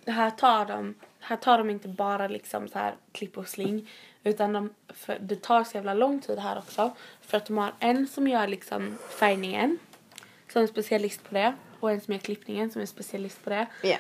[0.09, 0.31] är här.
[0.31, 3.90] Tar de, här tar de inte bara liksom så här klipp och sling.
[4.25, 6.92] Utan de, för det tar så jävla lång tid här också.
[7.21, 9.79] För att de har en som gör liksom färgningen.
[10.53, 11.55] Som är specialist på det.
[11.81, 13.66] Och en som gör klippningen som är specialist på det.
[13.83, 13.97] Ja.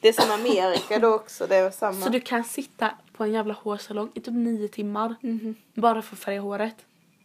[0.00, 2.00] Det är som Amerika då också, det var samma.
[2.00, 5.14] Så du kan sitta på en jävla hårsalong i typ nio timmar.
[5.20, 5.54] Mhm.
[5.74, 6.76] Bara för att färga håret.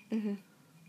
[0.10, 0.38] Mhm.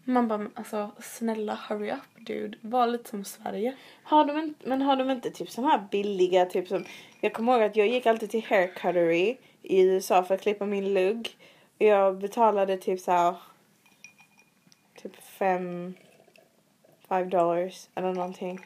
[0.08, 2.58] Man bara, alltså snälla hurry up dude.
[2.60, 3.76] Var lite som Sverige.
[4.02, 6.84] Har de inte, men har de inte typ såna här billiga, typ som,
[7.20, 10.66] jag kommer ihåg att jag gick alltid till hair cuttery i USA för att klippa
[10.66, 11.36] min lugg.
[11.78, 13.34] Jag betalade typ så här,
[15.02, 15.94] typ fem,
[17.08, 18.60] five dollars eller någonting.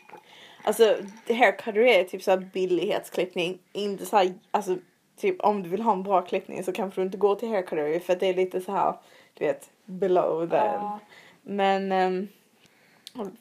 [0.64, 0.96] Alltså
[1.29, 4.76] hair cuttery är typ så här billighetsklippning, inte så här, alltså
[5.16, 7.62] typ om du vill ha en bra klippning så kanske du inte går till hair
[7.62, 8.94] cuttery för att det är lite så här,
[9.35, 11.00] du vet, below the Ja.
[11.42, 12.29] Men ehm,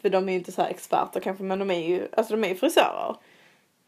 [0.02, 2.44] för de är ju inte så här experter kanske men de är ju, alltså de
[2.44, 3.16] är ju frisörer.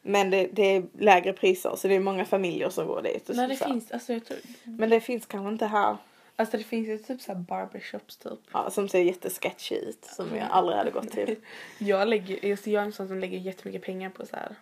[0.02, 3.30] Men det, det är lägre priser så det är många familjer som går dit.
[3.30, 5.98] Och Men det finns, alltså tror, Men det finns kanske inte här.
[6.36, 8.40] alltså det finns ju typ såhär barbershops typ.
[8.54, 11.36] Ja, som ser jättesketchy ut som jag aldrig hade gått till.
[11.78, 14.56] Jag lägger, alltså jag är en sån som lägger jättemycket pengar på så här.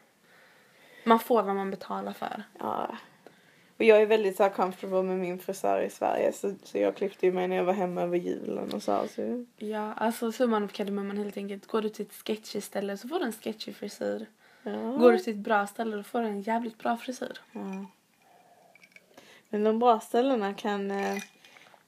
[1.03, 2.43] Man får vad man betalar för.
[2.59, 2.97] Ja.
[3.79, 6.95] Och jag är väldigt så här comfortable med min frisör i Sverige så, så jag
[6.95, 8.91] klippte ju mig när jag var hemma över julen och så.
[8.91, 11.67] här, så Ja, alltså summan av kardemumman helt enkelt.
[11.67, 14.25] Går du till ett sketchy ställe så får du en sketchy frisyr.
[14.63, 14.71] ja.
[14.71, 17.39] Går du till ett bra ställe då får du en jävligt bra frisyr.
[17.51, 17.85] Ja.
[19.49, 21.17] Men de bra ställena kan, eh,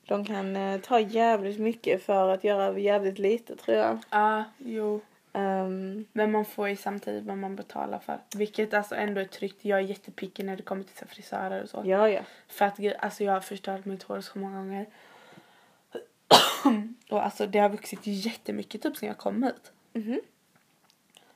[0.05, 3.99] de kan eh, ta jävligt mycket för att göra jävligt lite tror jag.
[4.09, 5.01] Ja, jo.
[5.33, 8.19] Ehm, Men man får ju samtidigt vad man betalar för.
[8.35, 9.65] Vilket alltså ändå är tryggt.
[9.65, 11.81] Jag är jättepicky när det kommer till frisörer och så.
[11.85, 12.21] ja, ja.
[12.47, 14.85] För att alltså jag har förstört mitt hår så många gånger.
[17.09, 19.71] och alltså det har vuxit jättemycket typ sen jag kom hit.
[19.93, 20.21] Mhm.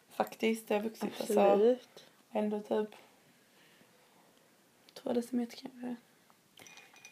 [0.10, 2.06] Faktiskt, det har vuxit alltså Absolut.
[2.32, 2.90] ändå typ
[4.94, 5.96] två decimeter kanske.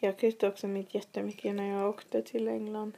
[0.00, 2.92] Jag klippte också mitt jättemycket när jag åkte till England.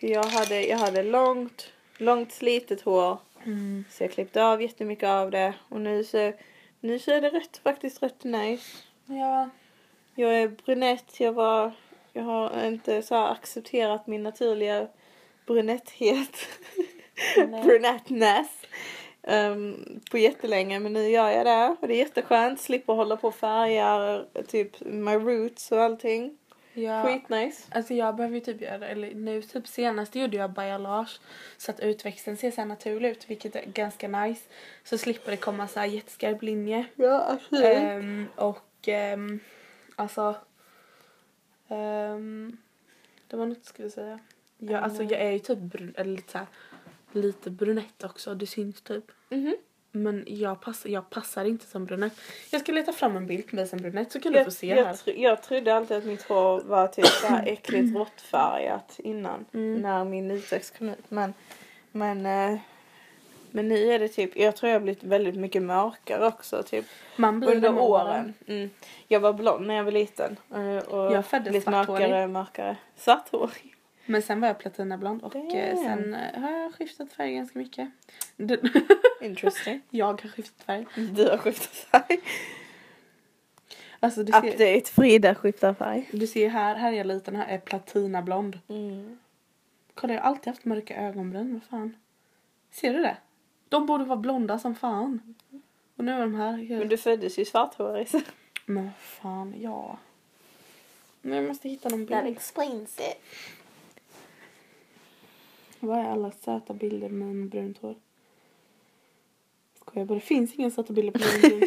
[0.00, 3.18] För jag hade, jag hade långt, långt slitet hår.
[3.44, 3.84] Mm.
[3.90, 5.54] Så jag klippte av jättemycket av det.
[5.68, 6.32] Och nu så,
[6.80, 8.76] nu så är det rätt, faktiskt rätt nice.
[9.06, 9.48] Ja.
[10.14, 11.20] Jag är brunett.
[11.20, 11.72] Jag var,
[12.12, 14.88] jag har inte så accepterat min naturliga
[15.46, 16.48] brunetthet.
[17.64, 18.48] Brunettness.
[19.28, 22.60] Um, på jättelänge men nu gör jag det och det är jätteskönt.
[22.60, 26.38] Slipper hålla på och färga typ my roots och allting.
[26.76, 27.06] Ja.
[27.06, 27.62] Skitnice.
[27.70, 31.20] Alltså jag behöver ju typ göra det, eller nu typ senast gjorde jag balayage
[31.56, 34.42] så att utväxten ser så naturlig ut vilket är ganska nice.
[34.84, 36.86] Så slipper det komma så här jätteskarp linje.
[36.94, 37.64] Ja absolut.
[37.64, 39.40] Ehm, och ehm,
[39.96, 40.36] alltså
[41.68, 42.56] ehm,
[43.26, 44.18] det var något jag skulle säga.
[44.58, 46.46] Jag, alltså jag är ju typ brun, eller lite så här,
[47.12, 49.04] lite brunett också, det syns typ.
[49.28, 49.56] Mhm.
[50.02, 52.12] Men jag, pass, jag passar inte som brunett.
[52.50, 54.50] Jag ska leta fram en bild på mig som brunett så kan du jag, få
[54.50, 54.94] se jag, här.
[54.94, 59.44] tro, jag trodde alltid att mitt hår var typ så här äckligt råttfärgat innan.
[59.54, 59.74] Mm.
[59.82, 61.10] När min utväxt kom ut.
[61.10, 61.34] Men,
[61.92, 62.58] men, eh,
[63.50, 66.62] men nu är det typ, jag tror jag har blivit väldigt mycket mörkare också.
[66.62, 66.84] Typ
[67.16, 68.34] Man blir under med åren.
[68.46, 68.70] Mm.
[69.08, 70.36] Jag var blond när jag var liten.
[70.54, 72.00] eh, Och Jag föddes svarthårig.
[72.08, 72.76] mörkare mörkare.
[72.96, 73.72] Svarthårig.
[74.08, 75.84] Men sen var jag platinablond och eh, Damn.
[75.84, 77.90] sen eh, har jag skiftat färg ganska mycket.
[79.20, 79.80] Du- Interesting.
[79.90, 80.86] jag har skiftat färg.
[81.12, 82.20] Du har skiftat färg.
[84.00, 84.92] Alltså du ser, Update.
[84.92, 86.08] Frida skiftar färg.
[86.12, 88.58] du ser här, här är jag liten, här är platinablond.
[88.68, 89.18] Mm.
[89.94, 91.96] Kolla jag har alltid haft mörka ögonbryn, vad fan.
[92.70, 93.16] Ser du det?
[93.68, 95.34] De borde vara blonda som fan.
[95.96, 96.78] Och nu är de här helt...
[96.78, 98.08] Men du föddes ju svarthårig.
[98.08, 98.20] så-
[98.66, 99.98] Men fan, ja.
[101.22, 102.26] Men jag måste hitta någon bild.
[102.26, 103.16] explains it.
[105.80, 107.94] Vad är alla söta bilder med en brunt hår?
[109.86, 111.18] Skojar bara, det finns inga söta bilder på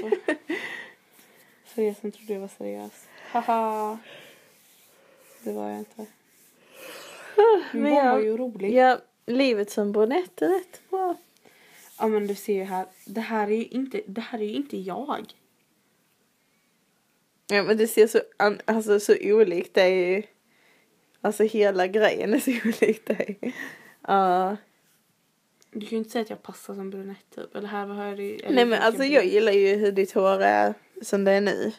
[0.08, 0.12] hår.
[1.75, 3.08] Seriöst, jag trodde jag var seriös.
[3.32, 3.97] Haha.
[5.43, 6.05] Det var jag inte.
[7.71, 8.73] Min Men barn var jag, ju rolig.
[8.73, 11.15] ja, livet som brunett är rätt bra.
[11.99, 12.86] Ja men du ser ju här.
[13.05, 15.34] Det här är ju inte, det här är ju inte jag.
[17.47, 18.19] Ja men det ser så,
[18.65, 20.27] alltså, så olikt dig.
[21.21, 23.53] Alltså hela grejen är så olikt dig.
[24.08, 24.58] Ja.
[25.71, 27.55] Du kan ju inte säga att jag passar som brunett typ.
[27.55, 30.73] Eller här har du eller Nej men alltså jag gillar ju hur ditt hår är
[31.01, 31.71] som det är nu.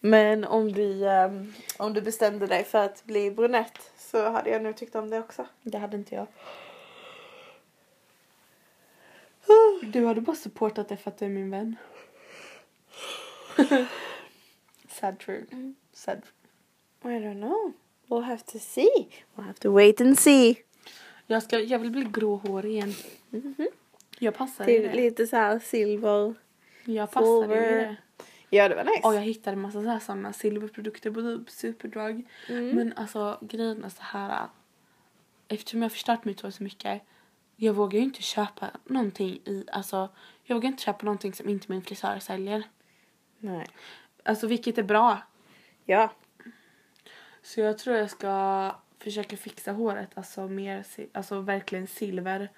[0.00, 4.62] Men om du, ehm, om du bestämde dig för att bli brunett så hade jag
[4.62, 5.46] nog tyckt om det också.
[5.62, 6.26] Det hade inte jag.
[9.92, 11.76] Du hade bara supportat det för att du är min vän.
[14.88, 15.46] Sad true.
[15.92, 16.22] Sad.
[17.02, 17.72] I don't know.
[18.08, 19.08] We'll have to see.
[19.34, 20.56] We'll have to wait and see.
[21.30, 22.94] Jag, ska, jag vill bli gråhårig igen.
[23.30, 23.68] Mhm.
[24.18, 24.94] Jag passar i det.
[24.94, 26.34] lite så här silver.
[26.84, 27.96] Jag passar i det.
[28.50, 29.00] Ja det var nice.
[29.08, 32.28] Och jag hittade en massa så här silverprodukter på typ Superdrug.
[32.48, 32.76] Mm.
[32.76, 34.46] Men alltså grejen är så här.
[35.48, 37.02] Eftersom jag har förstört mitt hår så mycket.
[37.56, 40.08] Jag vågar ju inte köpa någonting i, alltså
[40.44, 42.62] jag vågar inte köpa någonting som inte min frisör säljer.
[43.38, 43.66] Nej.
[44.22, 45.18] Alltså vilket är bra.
[45.84, 46.12] Ja.
[47.42, 52.48] Så jag tror jag ska försöka fixa håret, alltså mer, alltså verkligen silver.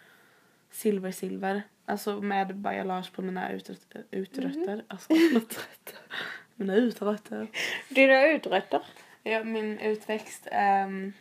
[0.70, 1.62] Silver, silver.
[1.84, 4.04] Alltså med bajalage på mina utrötter.
[4.10, 4.84] utrötter.
[4.88, 5.98] Alltså utrötter.
[6.54, 7.46] Mina utrötter.
[7.88, 8.82] Dina utrötter.
[9.22, 10.48] Ja, min utväxt.
[10.50, 11.12] ehm,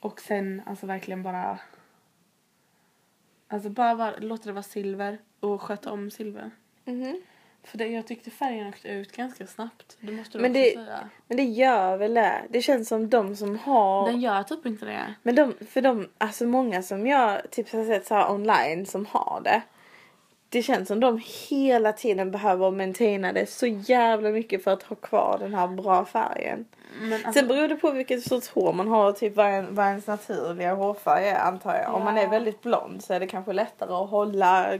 [0.00, 1.58] och sen alltså verkligen bara...
[3.48, 6.50] Alltså bara var, låta det vara silver och sköta om silver.
[6.84, 7.22] Mhm.
[7.64, 9.96] För det, jag tyckte färgen åkte ut ganska snabbt.
[10.00, 11.08] Det måste du Men också det- säga.
[11.26, 12.42] Men det gör väl det.
[12.50, 14.06] Det känns som de som har...
[14.06, 15.14] Den gör typ inte det.
[15.22, 19.06] Men de, för de, alltså många som jag typ har sett så här online som
[19.06, 19.62] har det.
[20.48, 24.96] Det känns som de hela tiden behöver maintaina det så jävla mycket för att ha
[24.96, 26.64] kvar den här bra färgen.
[27.00, 29.74] Men alltså, Sen beror det på vilket sorts hår man har och typ vad, en,
[29.74, 31.94] vad ens naturliga hårfärg är antar jag.
[31.94, 32.28] Om man är Ja.
[32.30, 34.78] väldigt blond så är det kanske lättare att hålla,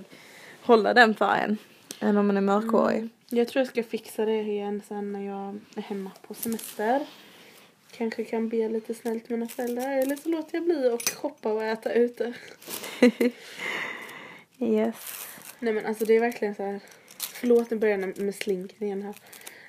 [0.63, 1.59] hålla den färgen.
[2.03, 2.99] Än om man är mörkhårig.
[2.99, 3.11] Mm.
[3.29, 7.07] Jag tror jag ska fixa det igen sen när jag är hemma på semester.
[7.97, 11.65] Kanske kan be lite snällt mina föräldrar eller så låter jag bli och shoppa och
[11.65, 12.35] äta ute.
[14.59, 15.27] Yes.
[15.59, 16.81] Nej men alltså det är verkligen så här.
[17.19, 19.15] Förlåt nu börjar jag med slinken igen här.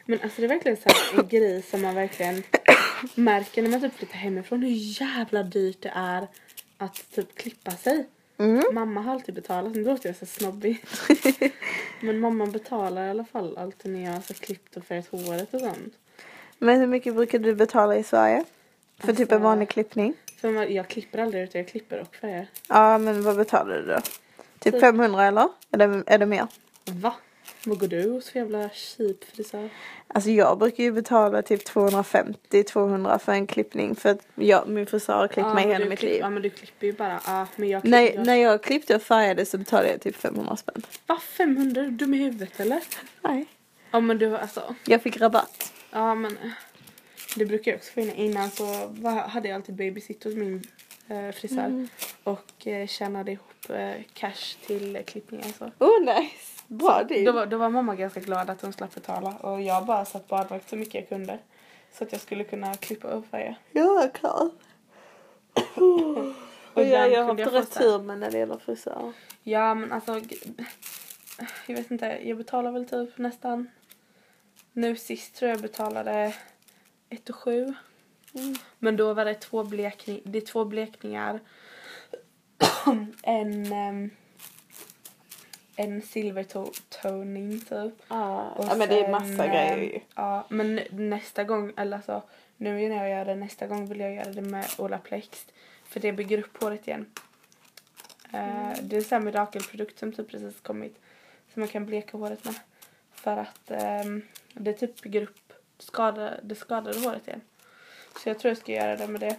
[0.05, 2.43] Men alltså det är verkligen så här en grej som man verkligen
[3.15, 6.27] märker när man typ flyttar hemifrån hur jävla dyrt det är
[6.77, 8.05] att typ klippa sig.
[8.37, 8.63] Mm.
[8.73, 10.85] Mamma har alltid betalat, nu låter jag så snobbig.
[12.01, 15.53] Men mamma betalar i alla fall alltid när jag har så klippt och färgat håret
[15.53, 15.93] och sånt.
[16.57, 18.43] Men hur mycket brukar du betala i Sverige?
[18.99, 20.13] För typ en Alltså- vanlig klippning?
[20.41, 22.47] För jag klipper aldrig utan jag klipper och färgar.
[22.69, 23.99] Ja men vad betalar du då?
[24.59, 25.47] Typ Typ- 500 eller?
[25.71, 26.47] Är det, är det mer?
[26.85, 27.13] Va?
[27.65, 29.69] Vad går du hos för jävla cheap frisör?
[30.07, 35.13] Alltså jag brukar ju betala typ 250-200 för en klippning för att jag, min frisör
[35.13, 36.19] har klippt Ja, mig hela mitt klipp- liv.
[36.19, 37.21] Ja men du klipper ju bara.
[37.27, 38.23] Ja men jag När, klipper.
[38.25, 40.81] när jag klippte och färgade så betalade jag typ 500 spänn.
[41.07, 41.81] Va 500?
[41.81, 42.81] Är du dum i huvudet eller?
[43.21, 43.45] Nej.
[43.91, 44.75] Ja men du alltså.
[44.85, 45.73] Jag fick rabatt.
[45.91, 46.31] Ja men.
[46.37, 46.49] eh,
[47.35, 48.11] Det brukar jag också få in.
[48.13, 50.63] Innan så var, hade jag alltid babysitter hos min
[51.07, 51.57] eh, frisör.
[51.65, 51.87] Mm.
[52.23, 55.71] Och eh, tjänade ihop eh, cash till eh, klippningar så.
[55.79, 56.63] Oh nice.
[56.67, 57.25] Bra deal.
[57.25, 59.37] Då var, då var mamma ganska glad att hon slapp betala.
[59.37, 61.39] Och jag bara satt badvakt så mycket jag kunde.
[61.91, 63.55] Så att jag skulle kunna klippa och färga.
[63.73, 64.49] Är klar.
[66.73, 69.13] Och jag, jag har haft rätt så tur med när det gäller frisör.
[69.43, 70.21] Ja men alltså.
[71.67, 72.19] Jag vet inte.
[72.23, 73.69] Jag betalar väl typ nästan.
[74.73, 76.33] Nu sist tror jag betalade
[77.09, 77.63] 1 och 7.
[78.33, 78.55] Mm.
[78.79, 81.39] Men då var det två, blekning, det är två blekningar.
[83.23, 84.09] En um,
[85.75, 87.93] en silvertoning typ.
[88.07, 89.99] Ah, Och ja men det är massa grejer ju.
[90.15, 92.23] Ja men nästa gång, eller alltså
[92.57, 95.45] nu när jag gör det nästa gång vill jag göra det med Olaplex.
[95.83, 97.05] För det bygger upp håret igen.
[98.31, 98.75] Mm.
[98.81, 100.99] det är en sån mirakelprodukt som typ precis kommit.
[101.53, 102.55] Som man kan bleka håret med.
[103.11, 104.21] För att ehm,
[104.53, 107.41] det typ bygger upp skada, det skadade håret igen.
[108.23, 109.35] Så jag tror jag ska göra det med det.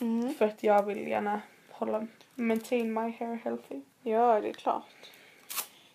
[0.00, 0.34] Mm.
[0.34, 2.06] För att jag vill gärna hålla,
[2.42, 3.80] maintain my hair healthy.
[4.02, 4.84] Ja, det är klart.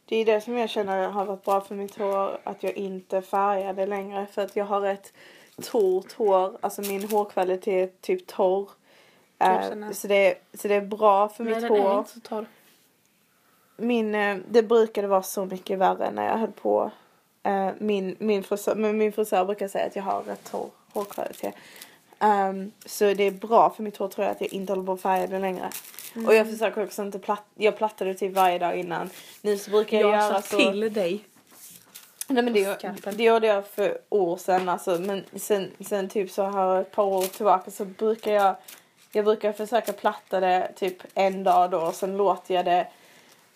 [0.05, 3.21] Det är det som jag känner har varit bra för mitt hår, att jag inte
[3.21, 4.25] färgar det längre.
[4.31, 5.13] För att jag har ett
[5.62, 8.69] torrt hår, alltså min hårkvalitet är typ torr.
[9.38, 11.99] Jag Eh, så, det är, så det är bra för Men mitt den är hår.
[11.99, 12.45] inte så torr.
[13.77, 16.91] Min, eh, det brukade vara så mycket värre när jag höll på.
[17.43, 21.55] Eh, min, min, frisör, men min frisör brukar säga att jag har rätt torr hårkvalitet.
[22.19, 24.91] Ehm, så det är bra för mitt hår tror jag att jag inte håller på
[24.91, 25.69] att färga det längre.
[26.27, 29.10] Och jag försöker också inte platt, jag plattade typ varje dag innan.
[29.41, 30.58] Nu så brukar jag, Jag göra så.
[30.58, 31.23] till dig.
[32.27, 32.80] Nej men det,
[33.17, 34.99] det gjorde jag för år sedan alltså.
[34.99, 38.56] Men sen, sen typ så här ett par år tillbaka så brukar jag
[39.12, 42.88] jag brukar försöka platta det typ en dag då och sen låter jag det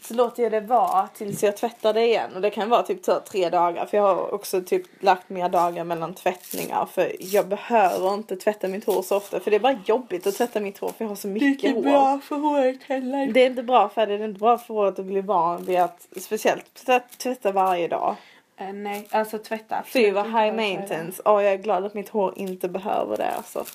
[0.02, 2.36] så låter jag det vara tills jag tvättar det igen.
[2.36, 3.86] Och det kan vara typ så tre dagar.
[3.86, 6.86] För jag har också typ lagt mer dagar mellan tvättningar.
[6.86, 9.40] För jag behöver inte tvätta mitt hår så ofta.
[9.40, 12.20] För det är bara jobbigt att tvätta mitt hår för jag har så mycket hår.
[12.22, 13.28] för håret heller.
[13.28, 14.18] Det är inte bra för det.
[14.18, 17.88] Det är inte bra för håret att bli van vid att speciellt tvätt- tvätta varje
[17.88, 18.16] dag.
[18.58, 19.84] Eh, nej, alltså tvätta.
[19.86, 21.22] Fy vad inte high maintenance.
[21.26, 23.66] Åh jag är glad att mitt hår inte behöver det alltså.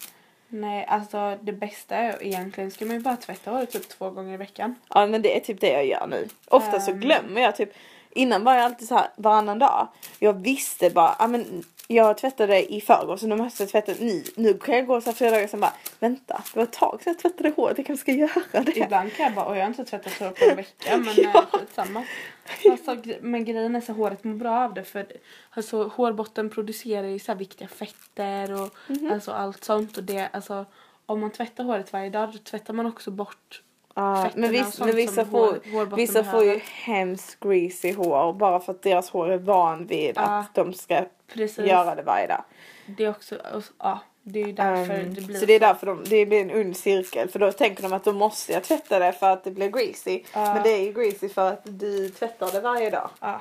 [0.48, 4.34] Nej, alltså det bästa är egentligen ska man ju bara tvätta håret typ två gånger
[4.34, 4.74] i veckan.
[4.88, 6.28] Ja men det är typ det jag gör nu.
[6.48, 7.00] Ofta så Ehm.
[7.00, 7.72] glömmer jag typ.
[8.10, 9.88] Innan var jag alltid så här varannan dag.
[10.18, 14.24] Jag visste bara, ja men jag tvättade i förrgår så nu måste jag tvätta nu.
[14.36, 16.98] Nu kan jag gå så här flera dagar sen bara, vänta det var ett tag
[17.02, 18.76] sedan jag tvättade håret, jag kanske ska göra det.
[18.76, 21.44] Ibland kan jag bara, och jag har inte tvättat hår på en vecka men Ja.
[21.76, 22.02] ja.
[22.70, 25.06] Alltså, men grejen är så håret mår bra av det för
[25.50, 29.10] alltså, hårbotten producerar ju så viktiga fetter och Mhm.
[29.12, 30.64] alltså allt sånt och det alltså
[31.06, 33.62] om man tvättar håret varje dag då tvättar man också bort
[33.94, 38.60] fetterna men, viss, sånt men vissa, får, hår- vissa får ju hemskt greasy hår bara
[38.60, 40.22] för att deras hår är van vid Ja.
[40.22, 41.66] att de ska Precis.
[41.66, 42.44] göra det varje dag.
[42.86, 43.40] Det är också,
[43.78, 46.40] ja det är ju därför Ehm, det blir så det är därför de, det blir
[46.40, 49.44] en ond cirkel för då tänker de att då måste jag tvätta det för att
[49.44, 50.22] det blir greasy.
[50.32, 50.54] Ja.
[50.54, 53.10] Men det är ju greasy för att du tvättar det varje dag.
[53.20, 53.40] Ja.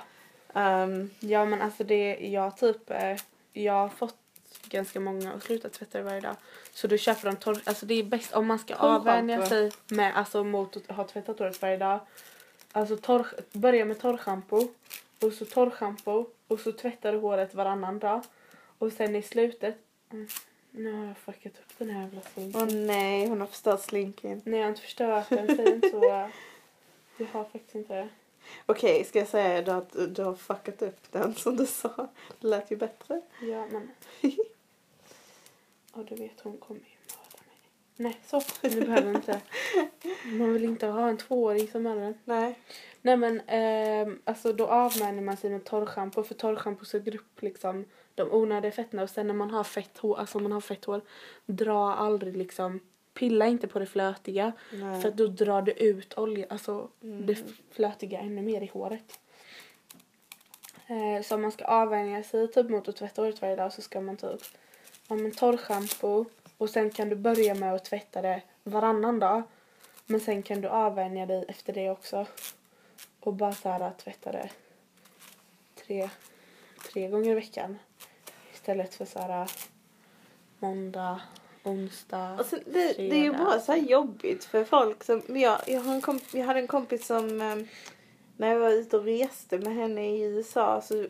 [0.54, 3.17] Ehm, Ja men alltså det, jag typ, eh,
[3.54, 4.15] jag har fått
[4.69, 6.36] ganska många att sluta tvätta det varje dag.
[6.74, 10.17] Så du köper de torr, alltså det är bäst om man ska avvänja sig med,
[10.17, 12.00] alltså mot att ha tvättat håret varje dag.
[12.71, 14.67] Alltså torr, börja med torrschampo
[15.21, 18.21] och så torrschampo och så tvättar du håret varannan dag.
[18.78, 19.78] Och sen i slutet,
[20.12, 20.28] mm,
[20.77, 22.61] nu har jag fuckat upp den här jävla slinken.
[22.61, 24.41] Åh nej, hon har förstört slinken.
[24.45, 26.27] Nej jag har inte förstört den fint så eh,
[27.17, 28.09] jag har faktiskt inte det.
[28.65, 32.09] Okej, ska jag säga då att du har fuckat upp den som du sa?
[32.39, 33.21] Det lät ju bättre.
[33.41, 33.91] Ja men.
[35.91, 37.57] Och du vet hon kommer ju mörda mig.
[37.95, 39.41] Nej så, nu behöver inte.
[40.25, 42.17] Man vill inte ha en tvååring som mördar en.
[42.25, 42.59] Nej.
[43.01, 47.85] Nej men ehm, alltså då avvänjer man sig med torrschampo för torrschampo suger upp liksom
[48.15, 50.86] de onödiga fetterna och sen när man har fett hår, alltså om man har fett
[50.86, 51.01] hår,
[51.45, 52.80] dra aldrig liksom,
[53.13, 55.01] pilla inte på det flötiga Nej.
[55.01, 57.25] för då drar du ut olja, alltså Mm.
[57.25, 57.38] det
[57.71, 59.19] flötiga ännu mer i håret.
[60.88, 63.82] Eh, så om man ska avvänja sig typ mot att tvätta håret varje dag så
[63.82, 64.41] ska man typ
[65.08, 66.25] ha en torrschampo
[66.58, 69.43] och sen kan du börja med att tvätta det varannan dag.
[70.06, 72.25] Men sen kan du avvänja dig efter det också.
[73.19, 74.49] Och bara så här tvätta det
[75.75, 76.10] tre,
[76.91, 77.78] tre gånger i veckan.
[78.65, 79.51] Istället för så här
[80.60, 81.21] måndag,
[81.63, 83.38] onsdag, Alltså, det, det är ju fredag.
[83.45, 85.21] bara så här jobbigt för folk som...
[85.28, 87.41] Jag, jag, har en komp, jag hade en kompis som...
[87.41, 87.56] eh,
[88.38, 91.06] När jag var ute och reste med henne i USA så...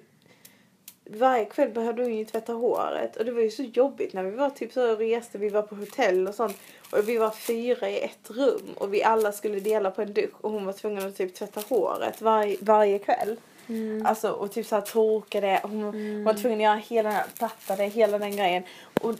[1.06, 4.32] Varje kväll behövde hon ju tvätta håret och det var ju så jobbigt när vi
[4.32, 6.58] var typ så och reste, vi var på hotell och sånt
[6.92, 10.36] och vi var fyra i ett rum och vi alla skulle dela på en dusch
[10.42, 13.38] och hon var tvungen att typ tvätta håret varje, varje kväll.
[13.70, 14.06] Mm.
[14.06, 15.60] Alltså och typ såhär torka det.
[15.64, 18.64] Hon hon var tvungen att göra hela den här, platta det, hela den grejen.
[19.02, 19.16] Och,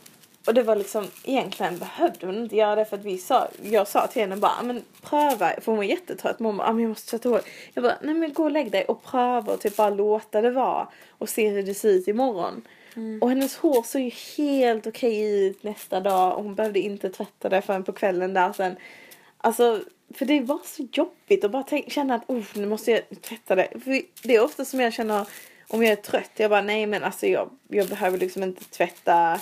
[0.48, 3.88] och det var liksom, egentligen behövde hon inte göra det för att vi sa, jag
[3.88, 6.38] sa till henne bara, "Ah, men pröva, för hon var jättetrött.
[6.38, 7.46] Bara, "Ah, men jag måste tvätta håret.
[7.74, 10.52] Jag bara, nej men gå och lägg dig och pröva och typ bara låta det
[10.52, 10.88] vara.
[11.10, 12.62] Och se hur det ser ut imorgon.
[12.96, 13.20] Mm.
[13.22, 17.50] Och hennes hår såg ju helt okej ut nästa dag och hon behövde inte tvätta
[17.50, 18.76] det förrän på kvällen där sen.
[19.38, 19.82] Alltså,
[20.14, 23.56] för det var så jobbigt att bara tänk, känna att oh, nu måste jag tvätta
[23.56, 23.68] det.
[23.84, 25.28] För det är ofta som jag känner
[25.68, 26.32] om jag är trött.
[26.36, 29.40] Jag bara nej men alltså jag, jag behöver liksom inte tvätta.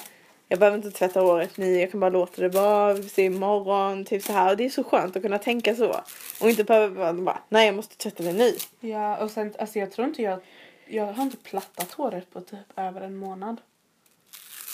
[0.47, 1.79] Jag behöver inte tvätta håret nu.
[1.79, 2.93] Jag kan bara låta det vara.
[2.93, 4.05] Vi ser imorgon.
[4.05, 4.51] Typ så här.
[4.51, 6.01] Och det är så skönt att kunna tänka så.
[6.41, 8.55] Och inte behöva bara nej jag måste tvätta det nu.
[8.79, 10.39] Ja, och sen, alltså jag tror inte jag,
[10.87, 13.61] jag har inte plattat håret på typ över en månad.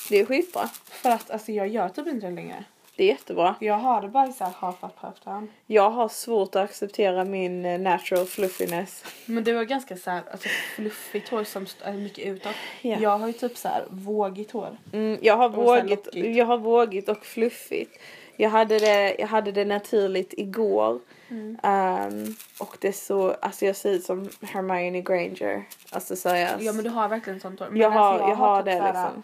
[0.10, 0.70] Det är skitbra.
[0.86, 2.64] För att alltså jag gör typ inte det längre.
[3.00, 3.56] Det är jättebra.
[3.60, 5.52] Jag har det bara i så här half up half down.
[5.66, 9.04] Jag har svårt att acceptera min eh, natural fluffiness.
[9.26, 12.56] Men det var ganska så här, alltså fluffigt hår som är mycket utåt.
[12.82, 12.98] Ja.
[13.00, 14.78] Jag har ju typ så här vågigt hår.
[14.94, 18.00] Mm, jag har vågigt, jag har vågigt och fluffigt.
[18.36, 21.00] Jag hade det, jag hade det naturligt igår.
[21.30, 21.58] Mm.
[21.64, 25.64] Ehm, och det är så, alltså jag ser ut som Hermione Granger.
[25.92, 26.62] Alltså seriöst.
[26.62, 27.68] Ja men du har verkligen sånt hår.
[27.70, 29.24] Men jag har, alltså, jag har typ det liksom.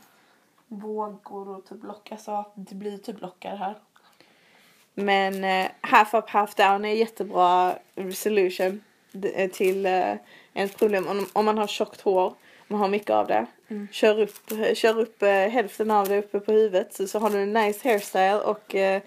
[0.79, 2.11] Vågor och typ lock.
[2.11, 3.75] Alltså det blir typ lockar här.
[4.93, 8.83] Men uh, half up half down är jättebra resolution
[9.33, 10.15] eh, till uh,
[10.53, 12.33] ett problem om, om man har tjockt hår.
[12.67, 13.45] Man har mycket av det.
[13.67, 13.87] Mm.
[13.91, 17.41] Kör upp, kör upp eh, hälften av det uppe på huvudet så, så har du
[17.41, 19.01] en nice hairstyle och uh,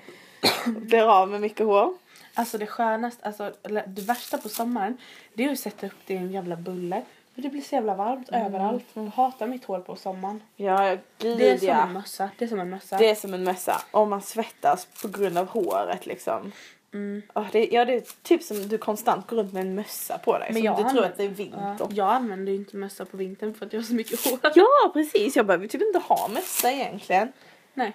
[0.66, 1.94] blir av med mycket hår.
[2.34, 3.52] Alltså det skönaste, alltså
[3.86, 4.98] det värsta på sommaren
[5.34, 7.02] det är att sätta upp det i en jävla bulle.
[7.38, 8.84] För det blir så jävla varmt överallt.
[8.94, 10.42] Jag hatar mitt hår på sommaren.
[10.56, 12.30] Ja, gud Det är som en mössa.
[12.38, 12.96] Det är som en mössa.
[12.96, 13.82] Det är som en mössa.
[13.90, 16.52] Om man svettas på grund av håret liksom.
[16.94, 17.22] Mm.
[17.34, 20.38] Ja, det, ja, det är typ som du konstant går runt med en mössa på
[20.38, 20.48] dig.
[20.52, 21.76] Men som jag du tror att det är vinter.
[21.78, 24.38] Ja, jag använder ju inte mössa på vintern för att jag har så mycket hår.
[24.54, 25.36] Ja, precis.
[25.36, 27.32] Jag behöver typ inte ha mössa egentligen.
[27.74, 27.92] Nej.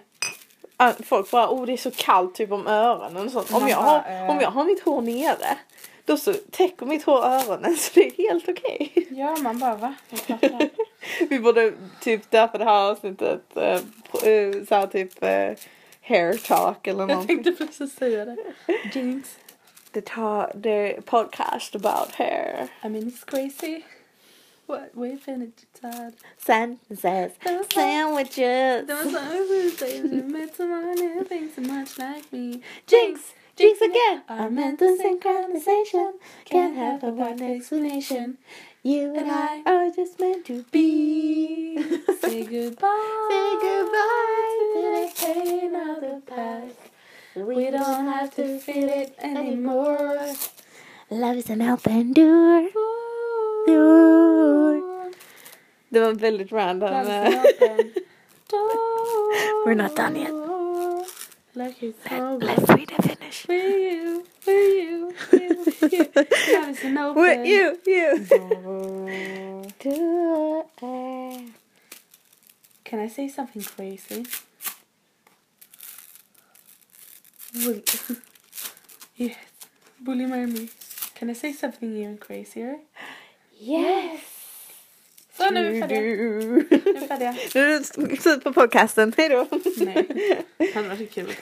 [0.77, 3.53] Ah, Folk bara, oh det är så kallt typ om öronen och sånt.
[3.53, 4.29] Om jag, har, eh.
[4.29, 5.57] om jag har mitt hår nere,
[6.06, 9.08] då så täcker mitt hår öronen så det är helt okej.
[9.10, 9.95] Ja, man bara va?
[10.28, 10.70] Jag.
[11.30, 13.80] Vi borde typ döpa det här avsnittet eh,
[14.68, 15.54] så här typ eh,
[16.01, 17.43] hair talk eller jag någonting.
[17.43, 18.38] tänkte precis säga det.
[18.93, 19.38] Jinx.
[20.06, 22.68] Tar the podcast about hair.
[22.84, 23.84] I mean it's crazy.
[24.66, 26.14] What we finished tired.
[26.38, 27.32] Sentences,
[27.74, 28.88] sandwiches.
[28.88, 32.62] Met someone who thinks so much like me.
[32.88, 33.22] Jinx,
[33.56, 34.24] jinx again.
[34.30, 36.14] Our mental synchronization
[36.45, 38.38] can't have a one explanation.
[38.84, 41.78] You and I are just meant to Be
[42.22, 43.28] say goodbye.
[43.30, 46.78] Say goodbye to the pain of the past.
[47.36, 50.34] We don't have to feel it anymore.
[51.10, 52.70] Love is an open door.
[53.68, 55.14] Door.
[55.89, 56.89] Det var väldigt random.
[56.93, 57.93] Eh, an open
[58.49, 59.66] door.
[59.66, 60.53] We're not done yet.
[61.56, 63.43] Like it's so Let's read the finish.
[63.45, 66.10] For you, for you, you, you.
[66.84, 68.26] An open With you, you.
[69.80, 70.66] Door.
[72.84, 74.26] Can I say something crazy?
[77.56, 77.82] Will
[79.16, 79.36] yes,
[80.01, 80.70] bully my me.
[81.14, 82.78] Can I say something even crazier?
[83.56, 84.42] Yes.
[85.38, 86.01] Så nu är vi färdiga.
[86.01, 87.36] Nu är vi färdiga.
[87.55, 89.13] Nu är det slut på podcasten.
[89.17, 89.47] Hej då.
[89.77, 90.07] Nej,
[90.57, 91.34] det hade varit kul.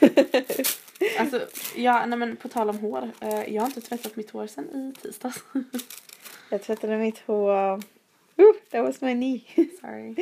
[1.20, 3.12] Alltså, ja, nej men på tal om hår.
[3.22, 5.44] eh, jag har inte tvättat mitt hår sedan i tisdags.
[6.50, 7.74] Jag tvättade mitt hår.
[7.74, 7.80] Uh,
[8.72, 9.42] that was my knee.
[9.82, 10.16] Sorry.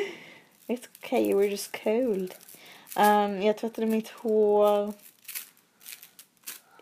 [0.67, 2.35] It's okay, were just cold.
[2.97, 4.93] Um, jag tvättade mitt hår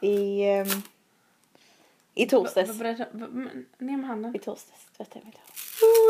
[0.01, 0.81] i, um,
[2.15, 2.79] i torsdags.
[2.79, 4.35] Ner med handen.
[4.35, 5.43] I torsdags tvättade jag mitt hår.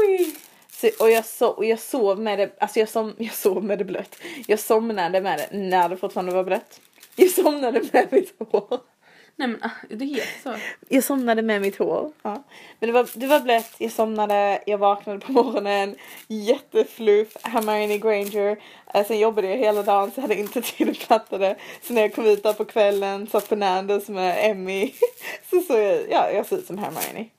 [0.02, 0.36] Oj!
[0.82, 3.78] Så, och, jag so, och jag sov med det, alltså jag, som, jag sov med
[3.78, 4.16] det blött.
[4.48, 6.82] Jag somnade med det när det fortfarande var blött.
[7.16, 8.80] Jag somnade med mitt hår.
[9.36, 10.56] Nej men ah, det heter så.
[10.90, 12.12] Jag somnade med mitt hår.
[12.22, 12.44] Ja.
[12.80, 15.96] Men det var, det var blött, jag somnade, jag vaknade på morgonen,
[16.28, 18.58] jättefluff, Hermione Granger.
[18.94, 21.56] Eh, Sen jobbade jag hela dagen så jag hade inte tid att platta det.
[21.82, 24.94] Så när jag kom ut där på kvällen, satt på Nandos med Emmy,
[25.50, 27.30] så såg jag, ja jag såg ut som Hermione.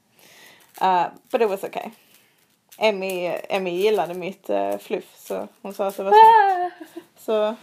[0.82, 1.90] Uh, but it was okay.
[2.80, 6.74] Emmy, Emmy gillade mitt uh, fluff så hon sa att det var snyggt.
[6.84, 7.00] Ah!
[7.18, 7.54] Så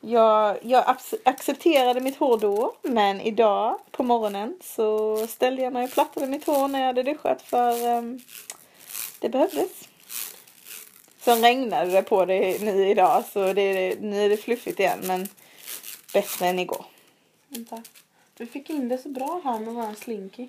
[0.00, 5.84] jag, jag ac- accepterade mitt hår då, men idag på morgonen så ställde jag mig
[5.84, 8.20] och plattade mitt hår när jag hade duschat för ehm,
[9.20, 9.88] det behövdes.
[11.20, 15.28] Sen regnade det på det nu idag så det, nu är det fluffigt igen men
[16.12, 16.84] bättre än igår.
[17.48, 17.82] Vänta.
[18.36, 20.48] Vi fick in det så bra här med våran slinky.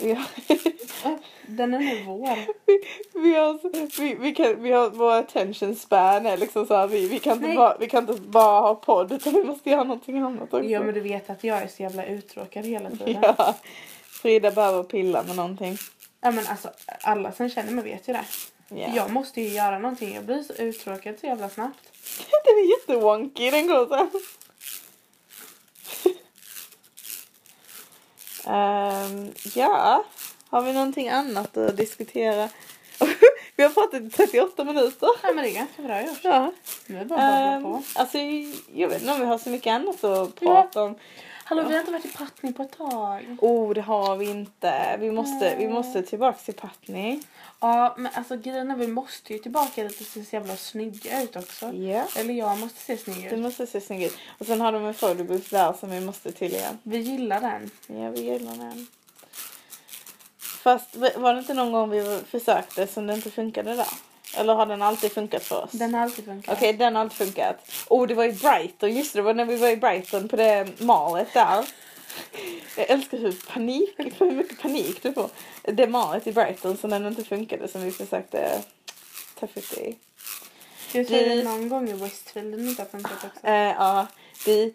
[0.00, 0.24] Ja.
[1.46, 2.36] Den är nu vår.
[2.66, 2.80] vi,
[3.20, 7.08] vi, har, vi, vi, kan, vi har vår attention span är liksom så här, vi,
[7.08, 10.18] vi, kan inte bara, vi kan inte bara ha podd utan vi måste göra någonting
[10.18, 10.64] annat också.
[10.64, 13.22] Ja men du vet att jag är så jävla uttråkad hela tiden.
[13.22, 13.54] Ja.
[14.04, 15.78] Frida behöver pilla med någonting.
[16.20, 16.70] Ja men alltså
[17.00, 18.24] alla som känner mig vet ju det.
[18.68, 18.88] Ja.
[18.96, 20.14] Jag måste ju göra någonting.
[20.14, 21.92] Jag blir så uttråkad så jävla snabbt.
[22.44, 24.08] Den är jättewonky den går så
[28.46, 30.04] Ehm, ja,
[30.48, 32.48] har vi någonting annat att diskutera?
[33.56, 35.08] vi har pratat i 38 minuter.
[35.22, 36.18] Ja men det är ganska bra gjort.
[36.22, 36.52] Ja.
[36.86, 37.82] Nu är det bara att Ehm, på.
[37.94, 38.18] alltså,
[38.74, 40.94] jag vet inte om vi har så mycket annat att prata om.
[41.46, 43.36] Hallå vi har inte varit i Patni på ett tag.
[43.40, 44.96] Oh, det har vi inte.
[45.00, 45.74] Vi måste, vi Nej.
[45.74, 47.20] måste tillbaka till Patni.
[47.60, 51.22] Ja men alltså grejen är vi måste ju tillbaka dit och se så jävla snygga
[51.22, 51.72] ut också.
[51.72, 52.04] Ja.
[52.16, 53.38] Eller jag måste se snygg ut.
[53.38, 54.18] måste se snyggt ut.
[54.38, 56.78] Och sen har de en photobooth där som vi måste till igen.
[56.82, 57.70] Vi gillar den.
[57.86, 58.86] Ja, vi gillar den.
[60.38, 64.13] Fast var det inte någon gång vi försökte som det inte funkade där?
[64.36, 65.70] Eller har den alltid funkat för oss?
[65.72, 66.56] Den har alltid funkat.
[66.56, 67.70] Okej, den har alltid funkat.
[67.88, 68.94] Oh, det var i Brighton.
[68.94, 71.68] Just det, det var när vi var i Brighton på det malet där.
[72.76, 75.30] Jag älskar hur panik, hur mycket panik du får.
[75.62, 78.62] Det malet i Brighton som den inte funkade som vi försökte
[79.40, 79.96] ta fot i.
[80.92, 83.46] Jag tror det någon gång i Westfield den inte har funkat också.
[83.46, 84.06] Eh, ja,
[84.46, 84.74] vi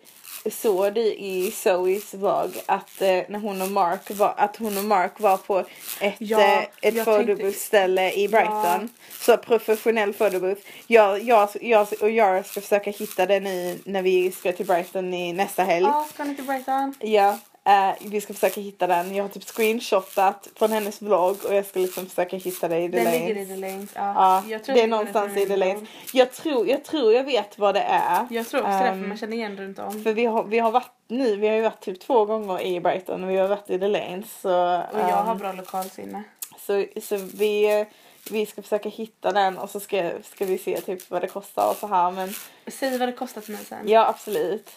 [0.51, 4.83] såg det i Zoes vlogg att eh, när hon och Mark var, att hon och
[4.83, 5.59] Mark var på
[6.01, 8.63] ett, Ja, eh, ett jag photobooth-ställe i Brighton.
[8.63, 8.87] Ja.
[9.19, 10.61] Så professionell photobooth.
[10.87, 15.13] Jag, jag, jag och jag ska försöka hitta den i när vi ska till Brighton
[15.13, 15.85] i nästa helg.
[15.85, 16.93] Ja, ska ni till Brighton?
[16.99, 17.37] Ja.
[17.69, 19.15] Eh, vi ska försöka hitta den.
[19.15, 22.89] Jag har typ screenshotat från hennes vlogg och jag ska liksom försöka hitta det i
[22.91, 23.19] The Den Lanes.
[23.27, 23.89] ligger i The Lanes.
[23.95, 24.13] Ja.
[24.15, 25.89] Ja, jag tror det är någonstans i The Lanes.
[26.13, 28.27] Jag tror, jag tror jag vet vad det är.
[28.29, 30.03] Jag tror också det, Ehm, för man känner igen runt om.
[30.03, 32.79] För vi har, vi har varit nu, vi har ju varit typ två gånger i
[32.79, 34.41] Brighton och vi har varit i The Lanes.
[34.41, 34.49] Så,
[34.93, 36.23] Och jag har ehm, bra lokalsinne.
[36.59, 37.85] så, så vi,
[38.31, 41.69] vi ska försöka hitta den och så ska, ska vi se typ vad det kostar
[41.69, 42.11] och så här.
[42.11, 42.33] Men
[42.67, 43.87] Säg vad det kostar till mig sen.
[43.89, 44.69] ja, absolut.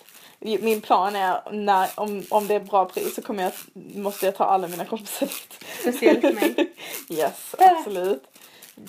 [0.44, 4.36] Min plan är när, om, om det är bra pris så kommer jag, måste jag
[4.36, 5.64] ta alla mina kompisar dit.
[5.80, 6.72] Speciellt mig.
[7.08, 8.22] Yes, absolut.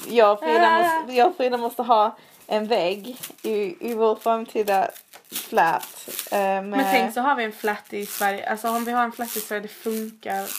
[0.10, 4.90] Jag och Frida måste, jag Frida måste ha en vägg i, i vår framtida
[5.32, 6.10] flat.
[6.32, 8.50] eh, med, Men tänk så har vi en flat i Sverige.
[8.50, 10.50] Alltså om vi har en flat i Sverige, det funkar.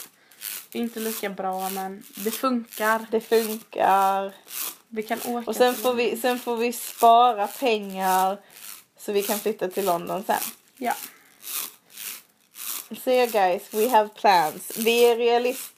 [0.72, 3.06] Det är inte lika bra men det funkar.
[3.10, 4.32] Det funkar.
[4.88, 8.38] Vi kan åka Och sen får, vi, sen får vi spara pengar
[8.98, 10.36] så vi kan flytta till London sen.
[10.76, 10.94] Ja.
[13.04, 14.76] So guys, we have plans.
[14.78, 15.72] Vi är realist,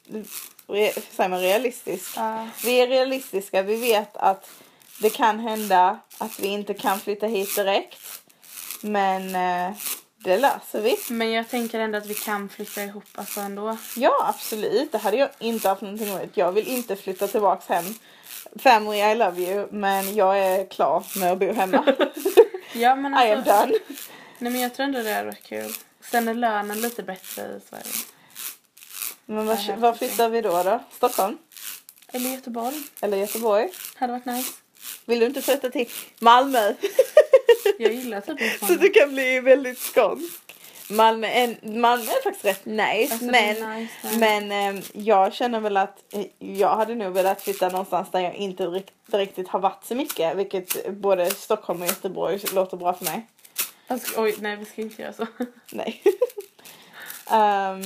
[0.67, 2.13] re, säger man realistisk.
[2.17, 2.49] Ja.
[2.65, 3.63] Vi är realistiska.
[3.63, 4.51] Vi vet att
[5.01, 7.99] det kan hända att vi inte kan flytta hit direkt.
[8.81, 9.77] Men eh,
[10.17, 10.97] det löser vi.
[11.11, 13.77] Men jag tänker ändå att vi kan flytta ihop alltså ändå.
[13.97, 14.93] Ja, absolut.
[14.93, 16.31] Det hade jag inte haft någonting emot.
[16.35, 17.85] Jag vill inte flytta tillbaks hem.
[18.59, 19.69] Family, I love you.
[19.71, 21.95] Men jag är klar med att bo hemma.
[22.73, 23.53] Ja men I am alltså.
[23.53, 23.79] done.
[24.39, 25.73] Nej men jag tror ändå det är rätt kul.
[26.01, 27.85] Sen är lönen lite bättre i Sverige.
[29.27, 30.81] Men var, var flyttar vi då då?
[30.91, 31.39] Stockholm?
[32.13, 32.83] Eller Göteborg.
[33.01, 33.69] Eller Göteborg?
[33.95, 34.53] Hade varit nice.
[35.05, 35.89] Vill du inte flytta till
[36.21, 36.75] Malmö?
[37.79, 40.43] Jag gillar typ inte Så du kan bli väldigt skånsk.
[40.91, 43.13] Malmö är, Malmö är faktiskt rätt nice.
[43.13, 47.69] Alltså, men nice men ehm, jag känner väl att eh, jag hade nog velat flytta
[47.69, 50.37] någonstans där jag inte rikt, riktigt har varit så mycket.
[50.37, 53.27] Vilket både Stockholm och Göteborg låter bra för mig.
[53.87, 55.27] Alltså, oj, nej vi ska inte göra så.
[55.71, 56.03] Nej.
[57.31, 57.83] Ehm,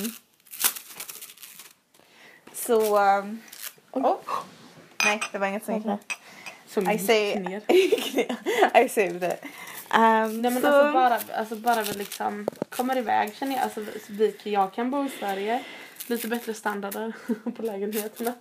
[2.52, 2.98] så...
[2.98, 3.42] Um,
[3.90, 4.16] oh.
[5.04, 5.98] Nej, det var inget som gick ner.
[6.66, 7.62] Som I gick say, ner.
[8.84, 9.44] I saved it.
[9.94, 13.62] Um, Nej men så, alltså bara, alltså bara vi liksom kommer iväg känner jag.
[13.62, 15.64] Alltså vi, jag kan bo i Sverige.
[16.10, 17.12] Lite bättre standarder
[17.56, 18.32] på lägenheterna.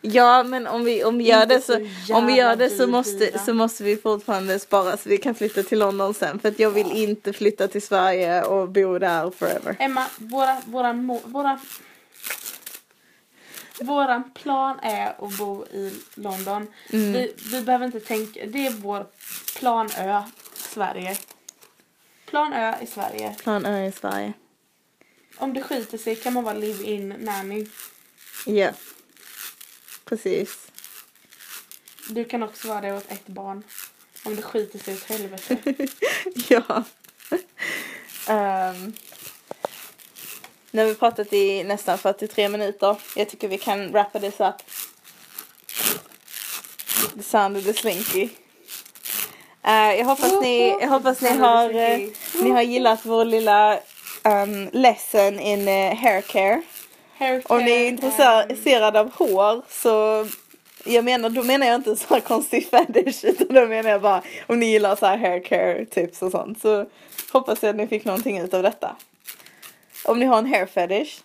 [0.00, 2.86] Ja, men om vi, om vi gör det så, så om vi gör det så
[2.86, 6.38] måste, så måste vi fortfarande spara så vi kan flytta till London sen.
[6.38, 9.76] För att jag vill inte flytta till Sverige och bo där forever.
[9.78, 10.92] Emma, våra, våra,
[11.24, 11.60] våra,
[13.80, 16.66] våran plan är att bo i London.
[16.90, 17.12] Mm.
[17.12, 19.06] Vi, vi behöver inte tänka, det är vår
[19.58, 20.22] plan Ö,
[20.54, 21.16] Sverige.
[22.26, 23.34] Plan Ö i Sverige.
[23.42, 24.32] Plan Ö i Sverige.
[25.42, 27.66] Om det skiter sig kan man vara live-in nanny.
[28.46, 28.70] Ja.
[30.04, 30.66] Precis.
[32.08, 33.62] Du kan också vara det åt ett barn.
[34.24, 35.56] Om det skiter sig åt helvete.
[36.48, 36.84] ja.
[38.28, 38.92] Um,
[40.70, 42.96] nu har vi pratat i nästan 43 minuter.
[43.16, 44.54] Jag tycker vi kan wrappa this up.
[47.14, 48.28] The sound of the slinky.
[49.62, 52.08] Eh, jag hoppas ni, jag hoppas ni har, eh,
[52.42, 53.80] ni har gillat vår lilla
[54.24, 56.62] um, lesson in uh, hair care.
[57.46, 60.26] Om ni är ehm, intresserade av hår så
[60.84, 64.22] jag menar, då menar jag inte så här konstig fetish utan då menar jag bara
[64.46, 66.86] om ni gillar så här hair care tips och sånt så
[67.32, 68.96] hoppas jag att ni fick någonting ut av detta.
[70.04, 71.20] Om ni har en hair fetish,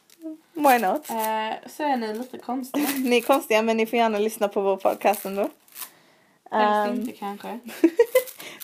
[0.54, 1.10] why not?
[1.10, 2.88] eh, så är ni lite konstiga.
[2.96, 5.50] Ni är konstiga men ni får gärna lyssna på vår podcast ändå.
[6.52, 7.60] Helst Ehm, inte kanske.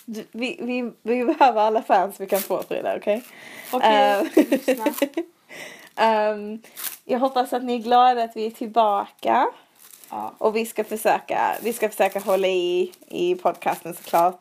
[0.32, 3.24] vi, vi, vi behöver alla fans vi kan få Frida, okej?
[3.70, 4.26] Okej, Ehm.
[4.50, 4.84] lyssna.
[5.96, 6.62] Ehm,
[7.04, 9.46] jag hoppas att ni är glada att vi är tillbaka.
[10.10, 10.32] Ja.
[10.38, 14.40] Och vi ska försöka, vi ska försöka hålla i, i podcasten såklart.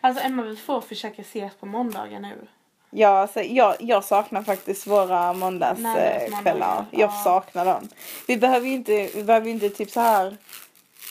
[0.00, 2.46] Alltså Emma vi får försöka ses på måndagar nu.
[2.90, 6.20] Ja, alltså, jag, jag saknar faktiskt våra måndagskvällar.
[6.30, 7.20] Måndagsmåndagar, jag ja.
[7.24, 7.88] saknar dem.
[8.26, 10.36] Vi behöver ju inte, vi behöver inte typ så här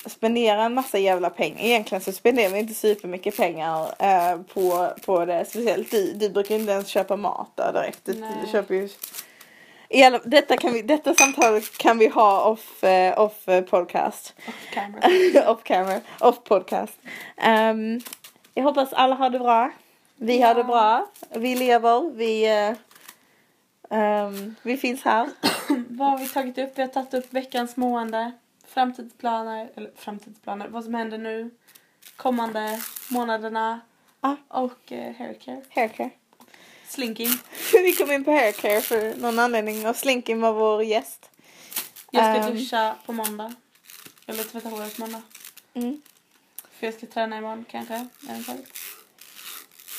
[0.10, 1.60] spendera en massa jävla pengar.
[1.62, 5.46] Egentligen så spenderar vi inte supermycket pengar eh, på, på det.
[5.46, 8.00] Speciellt du, du brukar inte ens köpa mat där direkt.
[8.06, 8.90] Du, du köper ju
[9.90, 14.34] i alla, detta, kan vi, detta samtal kan vi ha off, eh, off eh, podcast.
[14.48, 15.52] Off camera.
[15.52, 16.94] off camera, off podcast.
[17.38, 18.02] Ehm,
[18.54, 19.72] jag hoppas alla har det bra.
[20.16, 20.54] Vi har Ja.
[20.54, 21.08] det bra.
[21.36, 22.12] Vi lever.
[22.16, 22.74] Vi, eh,
[24.00, 25.30] ehm, vi finns här.
[25.90, 26.72] Vad har vi tagit upp?
[26.76, 28.32] Vi har tagit upp veckans mående,
[28.74, 31.52] framtidsplaner, eller framtidsplaner, vad som händer nu,
[32.16, 33.82] kommande månaderna
[34.22, 34.36] Ah.
[34.48, 35.62] och eh, haircare.
[35.70, 36.10] Haircare.
[36.88, 37.30] Slinking.
[37.74, 41.30] vi kom in på haircare för någon anledning och Slinky var vår gäst.
[42.12, 42.56] Jag ska Ehm.
[42.58, 43.54] duscha på måndag.
[44.28, 45.22] Eller tvätta håret på måndag.
[45.74, 46.02] Mm.
[46.72, 48.74] För jag ska träna imorgon kanske, eventuellt.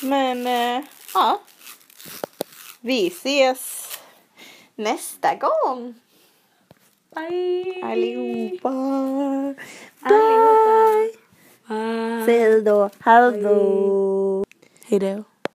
[0.01, 1.41] Men eh, ja.
[2.79, 3.89] Vi ses.
[4.75, 5.95] nästa gång.
[7.15, 7.79] Bye.
[7.81, 9.55] Aliupa.
[10.03, 11.11] Bye.
[11.69, 12.25] Bye.
[12.27, 12.91] Hello.
[12.99, 14.43] Haldo.
[14.89, 15.25] Hideo.